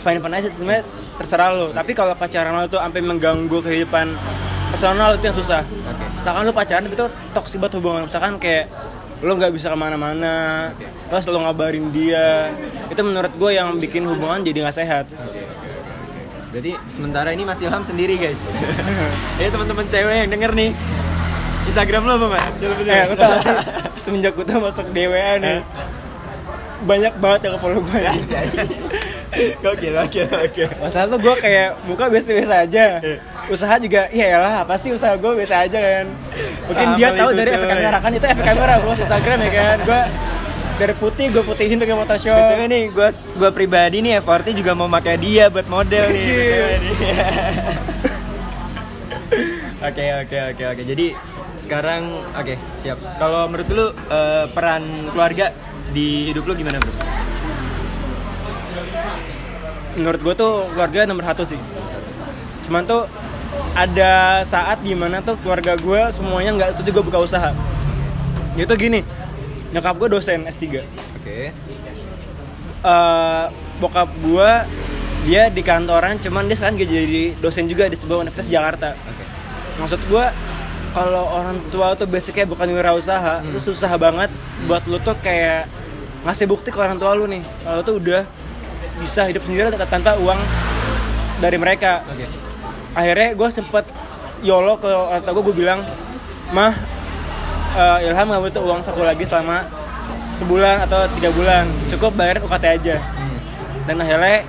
[0.00, 0.82] fine fine aja sebenarnya
[1.20, 1.68] terserah lu.
[1.76, 4.16] Tapi kalau pacaran lu tuh sampai mengganggu kehidupan
[4.72, 5.62] personal itu yang susah.
[5.62, 6.04] Oke.
[6.16, 8.08] misalkan lu pacaran tapi tuh toksik banget hubungan.
[8.08, 8.72] Misalkan kayak
[9.20, 10.72] lu nggak bisa ke mana-mana
[11.12, 12.48] terus lu ngabarin dia.
[12.88, 15.06] Itu menurut gue yang bikin hubungan jadi nggak sehat.
[16.56, 18.48] Berarti sementara ini Mas Ilham sendiri guys.
[19.40, 20.72] ya teman-teman cewek yang denger nih.
[21.66, 22.46] Instagram lu apa, Mas?
[22.62, 23.58] Eh tau gak sih
[24.06, 25.58] semenjak gue tuh masuk DWA nih
[26.84, 28.22] banyak banget yang follow gue nih
[29.60, 30.62] Oke, oke, oke.
[30.80, 33.04] Masalah tuh gue kayak buka biasa-biasa aja
[33.52, 36.06] Usaha juga, iya lah pasti usaha gue biasa aja kan
[36.68, 39.78] Mungkin Sama dia tahu dari efek kamera kan itu efek kamera gue Instagram ya kan
[39.84, 40.02] Gue
[40.76, 43.08] dari putih gue putihin pakai Photoshop BTW nih, gua
[43.40, 46.20] gua pribadi nih effortnya juga mau pakai dia buat model nih.
[46.28, 46.68] Iya.
[49.86, 50.82] Oke, oke, oke, oke.
[50.82, 51.06] Jadi
[51.60, 52.98] sekarang oke, siap.
[53.22, 54.82] Kalau menurut lu eh, peran
[55.14, 55.52] keluarga
[55.96, 56.92] di hidup lu gimana, Bro?
[59.96, 61.56] Menurut gue tuh keluarga nomor satu sih
[62.68, 63.08] Cuman tuh
[63.72, 67.50] ada saat di mana tuh keluarga gue semuanya nggak setuju gue buka usaha
[68.54, 69.00] Itu gini,
[69.72, 70.84] nyokap gue dosen S3
[71.16, 71.38] Oke.
[72.78, 73.44] eh
[73.76, 74.62] bokap gua
[75.26, 79.24] dia di kantoran cuman dia sekarang jadi dosen juga di sebuah universitas Jakarta Oke.
[79.76, 80.30] maksud gua
[80.94, 83.50] kalau orang tua tuh basicnya bukan wirausaha Hmm.
[83.50, 84.30] itu susah banget
[84.64, 85.66] buat lu tuh kayak
[86.26, 88.26] ngasih bukti ke orang tua lu nih kalau tuh udah
[88.98, 90.40] bisa hidup sendiri tanpa- uang
[91.38, 92.26] dari mereka Oke.
[92.92, 93.84] akhirnya gue sempet
[94.42, 95.80] yolo ke orang tua gue gue bilang
[96.50, 96.74] mah
[97.72, 99.68] eh, Ilham gak butuh uang saku lagi selama
[100.34, 103.38] sebulan atau tiga bulan cukup bayarin UKT aja Hmm.
[103.86, 104.44] dan akhirnya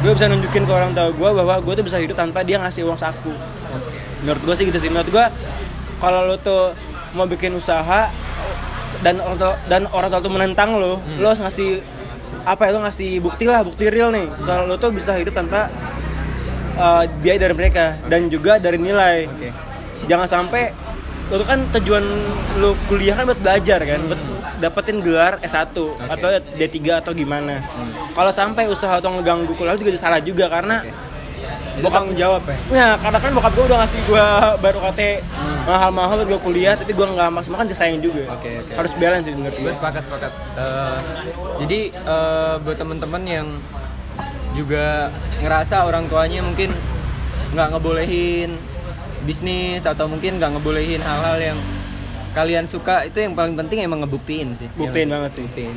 [0.00, 2.82] gue bisa nunjukin ke orang tua gue bahwa gue tuh bisa hidup tanpa dia ngasih
[2.82, 3.90] uang saku Oke.
[4.22, 5.24] menurut gue sih gitu sih menurut gue
[5.98, 6.72] kalau lo tuh
[7.12, 8.08] mau bikin usaha
[9.00, 11.00] dan orang tua, dan orang tua tuh menentang lo.
[11.20, 11.80] Lo harus ngasih
[12.44, 14.28] apa ya lo ngasih bukti lah bukti real nih.
[14.44, 15.68] Kalau lo tuh bisa hidup tanpa
[16.76, 19.28] uh, biaya dari mereka dan juga dari nilai.
[19.28, 19.50] Oke.
[20.08, 20.72] jangan sampai
[21.28, 22.04] lo tuh kan tujuan
[22.58, 24.20] lo kuliah kan buat belajar kan buat
[24.60, 25.72] dapetin gelar S1
[26.08, 27.60] atau D3 atau gimana.
[28.16, 30.84] Kalau sampai usaha atau ngeganggu kuliah lo juga salah juga karena
[31.76, 32.56] Itu tanggung jawab ya.
[32.70, 34.24] Nah, karena kan bokap gue udah ngasih gue
[34.58, 35.00] baru KT
[35.60, 38.26] mahal-mahal buat gue kuliah, tapi gue nggak maksimal kan sayang juga.
[38.32, 38.72] Oke, oke.
[38.74, 40.98] Harus balance sih menurut gue sepakat sepakat Eh,
[41.60, 43.46] jadi eh, buat teman-teman yang
[44.50, 46.74] juga ngerasa orang tuanya mungkin
[47.50, 48.50] nggak ngebolehin
[49.22, 51.58] bisnis atau mungkin nggak ngebolehin hal-hal yang
[52.30, 55.44] kalian suka itu yang paling penting emang ngebuktiin sih Buktiin banget sih.
[55.46, 55.74] buktiin.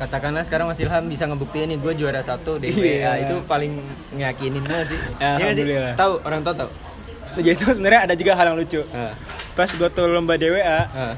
[0.00, 2.72] Katakanlah sekarang Mas Ilham bisa ngebuktiin nih gue juara satu di.
[2.72, 3.76] WA itu paling
[4.10, 5.94] ngeyakinin banget sih Ya, Iya alhamdulillah.
[5.94, 6.70] tahu orang tua tahu
[7.30, 8.82] Nah, Jadi itu sebenarnya ada juga hal yang lucu.
[8.90, 9.14] Ah,
[9.52, 11.14] Pas gue tuh lomba DWA, ah.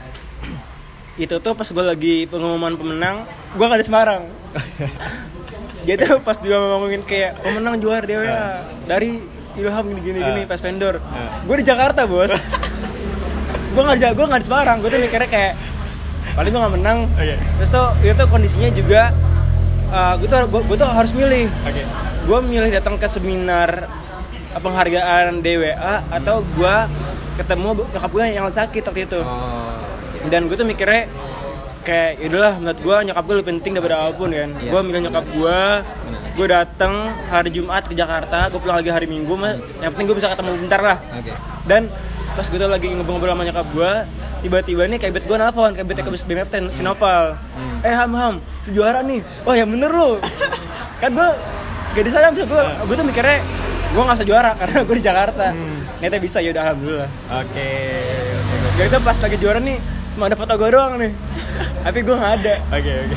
[1.14, 4.28] itu tuh pas gue lagi pengumuman pemenang, gue gak di Semarang.
[5.88, 8.44] Jadi tuh pas dia ngomongin kayak pemenang juara DWA
[8.84, 10.46] dari Ilham gini gini gini Ah.
[10.46, 11.00] pas vendor.
[11.00, 11.40] Ah.
[11.42, 12.28] Gue di Jakarta bos.
[13.72, 14.76] gue nggak di gue nggak di Semarang.
[14.78, 15.52] Gue tuh mikirnya kayak
[16.32, 16.98] paling gue nggak menang.
[17.12, 17.34] Oke.
[17.36, 19.02] Terus tuh itu tuh kondisinya juga
[20.16, 21.46] gue tuh gue tuh harus milih.
[21.62, 21.82] Oke.
[22.22, 23.88] Gue milih datang ke seminar
[24.52, 25.74] uh, penghargaan DWA
[26.08, 26.76] atau gue
[27.32, 29.80] ketemu nyokap gue yang sakit waktu itu Oh,
[30.20, 30.28] oke.
[30.28, 31.08] dan gue tuh mikirnya
[31.82, 34.68] kayak yaudahlah menurut gue nyokap gue lebih penting daripada apa pun kan Iya.
[34.70, 35.60] gue milih nyokap gue
[36.32, 36.94] gue dateng
[37.26, 40.60] hari Jumat ke Jakarta gue pulang lagi hari Minggu mah yang penting gue bisa ketemu
[40.60, 41.32] bentar lah Oke.
[41.64, 41.88] dan
[42.32, 43.92] pas gue tuh lagi ngobrol-ngobrol sama nyokap gue
[44.42, 47.38] tiba-tiba nih kayak bet gue nelfon kayak bet ke BMF ten si Noval.
[47.86, 48.34] Eh ham ham
[48.72, 49.22] juara nih.
[49.46, 50.18] Oh ya bener lu.
[50.98, 51.28] Kan gue
[51.92, 53.38] gak di sana gue gue tuh mikirnya
[53.92, 55.46] gue nggak usah juara karena gue di Jakarta.
[56.00, 57.10] Ternyata bisa ya udah alhamdulillah.
[57.44, 57.70] Oke.
[58.72, 59.78] jadi tuh pas lagi juara nih
[60.16, 61.12] cuma ada foto gue doang nih.
[61.86, 62.54] Tapi gue nggak ada.
[62.74, 63.16] Oke oke.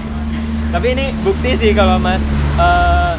[0.76, 2.22] Tapi ini bukti sih kalau Mas
[2.60, 3.14] eh,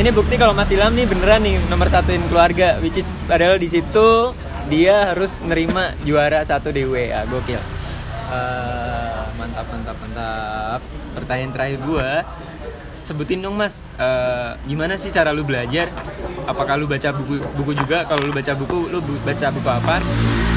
[0.00, 3.68] ini bukti kalau Mas Ilham nih beneran nih nomor satuin keluarga, which is padahal di
[3.68, 4.32] situ
[4.66, 7.60] dia harus nerima juara satu di WA gokil.
[8.26, 10.80] Eh, mantap mantap mantap.
[11.14, 12.10] Pertanyaan terakhir gua,
[13.02, 15.94] sebutin dong Mas, eh, gimana sih cara lu belajar?
[16.44, 18.02] Apakah lu baca buku buku juga?
[18.04, 19.96] Kalau lu baca buku, lu bu- baca buku apa?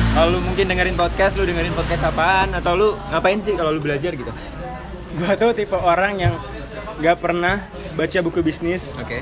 [0.10, 2.50] Kalau lu mungkin dengerin podcast, lu dengerin podcast apaan?
[2.58, 4.34] Atau lu ngapain sih kalau lu belajar gitu?
[5.10, 6.34] gue tuh tipe orang yang
[7.02, 7.66] nggak pernah
[7.98, 9.20] baca buku bisnis Oke.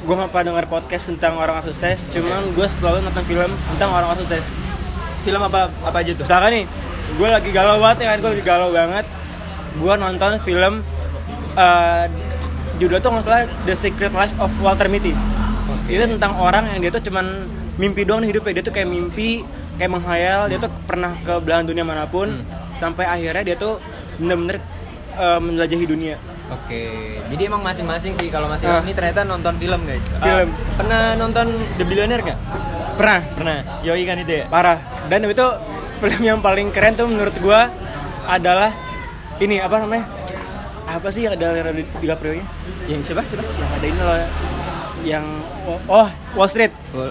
[0.00, 4.16] Gue nggak pernah denger podcast tentang orang sukses cuman gue selalu nonton film tentang orang
[4.16, 4.44] sukses.
[5.20, 6.24] Film apa apa aja tuh?
[6.24, 6.64] misalkan nih
[7.10, 9.04] gue lagi galau banget ya kan gue lagi galau banget.
[9.76, 10.72] Gue nonton film
[11.60, 12.04] eh
[12.80, 15.12] judulnya tuh nggak salah The Secret Life of Walter Mitty.
[15.84, 17.44] Itu tentang orang yang dia tuh cuman
[17.76, 18.60] mimpi doang nih hidupnya.
[18.60, 19.44] Dia tuh kayak mimpi
[19.76, 20.48] kayak menghayal.
[20.48, 22.40] Dia tuh pernah ke belahan dunia mana pun
[22.80, 23.76] sampai akhirnya dia tuh
[24.16, 24.64] bener-bener
[25.20, 26.16] eh, menjelajahi dunia
[26.50, 26.82] Oke.
[27.26, 28.80] Jadi emang masing-masing sih kalau masih Ah.
[28.80, 30.02] ini ternyata nonton film guys.
[30.12, 30.50] Ah, Film.
[30.74, 31.46] pernah nonton
[31.76, 32.38] The Billionaire nggak?
[32.94, 33.58] pernah Pernah.
[33.80, 34.44] Yoi kan itu ya?
[34.46, 34.76] parah
[35.06, 35.46] dan itu
[35.98, 37.70] film yang paling keren tuh menurut gua
[38.26, 38.74] adalah
[39.38, 40.04] ini apa namanya
[40.84, 42.46] apa sih yang ada Leonardo DiCaprio nya
[42.84, 43.22] Yang siapa?
[43.22, 43.40] Siapa?
[43.46, 44.16] yang ada ini loh
[45.02, 45.24] yang
[45.86, 47.06] oh Wall Street Oh.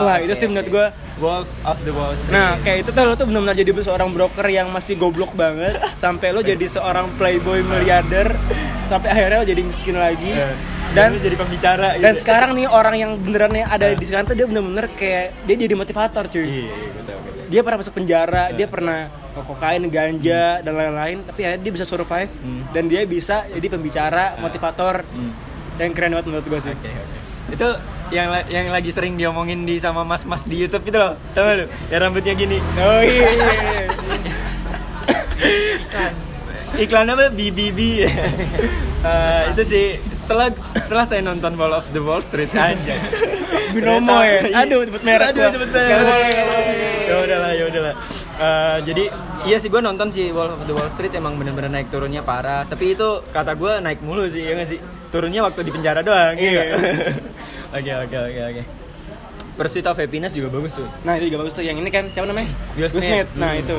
[0.00, 0.72] wah oke, itu sih menurut oke.
[0.72, 0.86] gua
[1.16, 2.30] Wolf of the Wall Street.
[2.30, 6.30] nah kayak itu tuh lo tuh benar-benar jadi seorang broker yang masih goblok banget sampai
[6.30, 8.34] lo jadi seorang playboy miliarder
[8.84, 10.54] sampai akhirnya lo jadi miskin lagi Eh,
[10.92, 12.22] dan lu jadi pembicara dan gitu.
[12.22, 15.74] sekarang nih orang yang beneran yang ada di sekarang tuh dia bener-bener kayak dia jadi
[15.74, 17.44] motivator cuy Iya, iya, betul, betul.
[17.44, 18.98] dia pernah masuk penjara, dia pernah
[19.34, 22.62] kokain, ganja dan lain-lain, tapi akhirnya dia bisa survive Hmm.
[22.70, 25.34] dan dia bisa jadi pembicara, motivator Hmm.
[25.78, 26.72] Dan keren banget menurut gue sih.
[26.72, 27.18] Oke, oke.
[27.54, 27.68] Itu
[28.12, 31.18] yang yang lagi sering diomongin di sama mas-mas di YouTube itu loh.
[31.34, 31.66] Tahu nggak lu?
[31.90, 32.58] Yang rambutnya gini.
[32.78, 33.28] Oh iya.
[36.84, 37.30] Iklan apa?
[37.30, 37.78] BBB.
[39.04, 42.96] Eh, itu sih setelah setelah saya nonton Wall of the Wall Street aja.
[43.76, 44.64] Binomo ya?
[44.64, 45.92] Aduh, sebut merek Aduh, sebut boleh.
[47.04, 47.94] Ya udahlah, ya udahlah.
[48.40, 49.04] Eh, jadi
[49.44, 52.64] iya sih gue nonton sih Wall of the Wall Street emang bener-bener naik turunnya parah.
[52.64, 54.80] Tapi itu kata gue naik mulu sih ya nggak sih?
[55.14, 56.34] Turunnya waktu di penjara doang.
[56.34, 56.50] Iya.
[56.50, 56.78] nggak?
[57.78, 58.62] Oke oke oke oke.
[59.54, 60.86] Pursuit of Happiness juga bagus tuh.
[61.02, 62.50] Nah itu juga bagus tuh yang ini kan siapa namanya?
[62.74, 63.30] Will Smith.
[63.34, 63.62] Nah Hmm.
[63.62, 63.76] itu.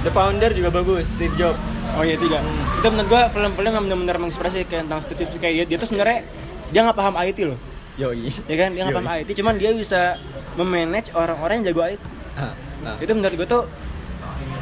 [0.00, 1.58] The Founder juga bagus, Steve Jobs.
[1.92, 2.38] Oh iya tiga.
[2.78, 5.86] Itu menurut gue film-film yang benar-benar menginspirasi kayak tentang Steve Jobs kayak dia, dia tuh
[5.86, 6.18] sebenarnya
[6.70, 7.58] dia nggak paham IT loh.
[7.98, 8.30] Yoi.
[8.46, 10.00] Ya kan dia nggak paham IT, cuman dia bisa
[10.54, 12.00] memanage orang-orang yang jago IT.
[12.34, 12.54] Ah,
[12.86, 12.96] ah.
[12.98, 13.62] itu menurut gue tuh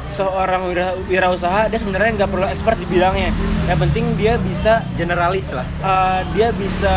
[0.09, 3.29] seorang wira wirausaha dia sebenarnya nggak perlu expert di bidangnya
[3.65, 5.65] yang penting dia bisa generalis lah.
[5.79, 6.95] uh, dia bisa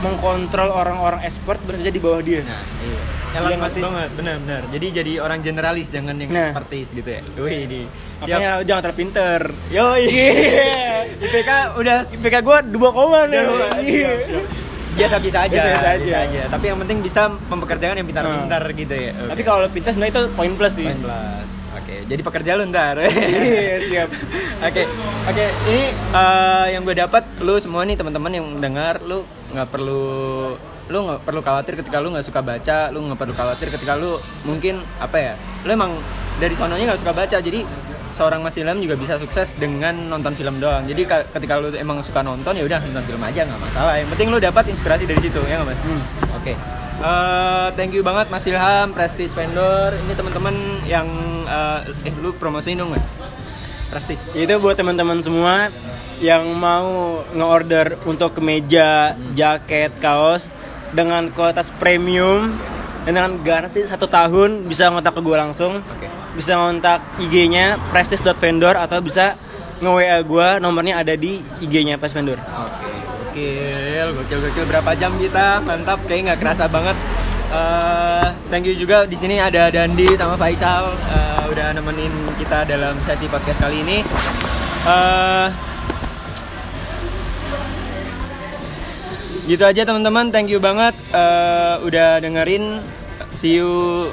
[0.00, 3.00] mengkontrol orang-orang expert bekerja di bawah dia Nah, iya.
[3.26, 3.82] Iya Elon nggak Musk sih?
[3.84, 4.62] banget, benar-benar.
[4.66, 6.48] Jadi jadi orang generalis, jangan yang Nah.
[6.48, 7.20] expertise gitu ya.
[7.36, 7.82] Wih, di.
[8.16, 10.04] makanya lu jangan terpinter Yoi.
[11.22, 13.44] IPK udah IPK gue dua koma nih
[13.78, 14.10] Iya.
[14.96, 16.40] biasa-biasa aja, Biasa-biasa aja.
[16.48, 19.12] Tapi yang penting bisa mempekerjakan yang pintar-pintar gitu ya.
[19.14, 19.28] Oke.
[19.28, 21.50] tapi kalau pintar sebenarnya itu poin plus sih Main plus.
[21.86, 22.98] Oke, jadi pekerja lu ntar.
[23.06, 24.10] iya siap
[24.58, 24.82] Oke,
[25.30, 25.44] oke.
[25.70, 29.22] Ini eh, yang gue dapat, lu semua nih teman-teman yang dengar, lu
[29.54, 30.58] nggak perlu,
[30.90, 34.18] lu nggak perlu khawatir ketika lu nggak suka baca, lu nggak perlu khawatir ketika lu
[34.42, 35.32] mungkin apa ya,
[35.62, 35.94] lu emang
[36.42, 37.62] dari sononya nggak suka baca, jadi
[38.16, 40.88] seorang Mas Ilham juga bisa sukses dengan nonton film doang.
[40.88, 44.00] Jadi ka- ketika lu emang suka nonton ya udah nonton film aja nggak masalah.
[44.00, 45.80] Yang penting lu dapat inspirasi dari situ ya nggak mas?
[46.40, 46.56] Oke.
[46.96, 49.92] Eh, thank you banget Mas Ilham, Prestige Vendor.
[49.92, 50.54] Ini teman-teman
[50.88, 51.04] yang
[51.44, 53.04] eh, eh lu promosiin dong mas.
[53.86, 54.18] Prestige.
[54.34, 55.70] itu buat teman-teman semua
[56.18, 60.50] yang mau nge-order untuk kemeja, jaket, kaos
[60.90, 62.50] dengan kualitas premium
[63.06, 66.10] dan dengan garansi satu tahun bisa ngontak ke gue langsung Oke.
[66.36, 69.34] Bisa ngontak IG-nya prestige.vendor atau bisa
[69.80, 72.96] nge-WA gue nomornya ada di IG-nya Prestige Vendor Oke.
[73.36, 74.64] Gokil, gokil, gokil.
[74.64, 75.60] Berapa jam kita?
[75.60, 76.00] Mantap.
[76.08, 76.96] Kayak nggak kerasa banget.
[77.52, 82.96] Eh, thank you juga di sini ada Dandi sama Faisal eh, udah nemenin kita dalam
[83.04, 84.00] sesi podcast kali ini.
[84.88, 85.46] Eh,
[89.52, 90.32] gitu aja teman-teman.
[90.32, 92.80] Thank you banget eh, udah dengerin.
[93.36, 94.08] See you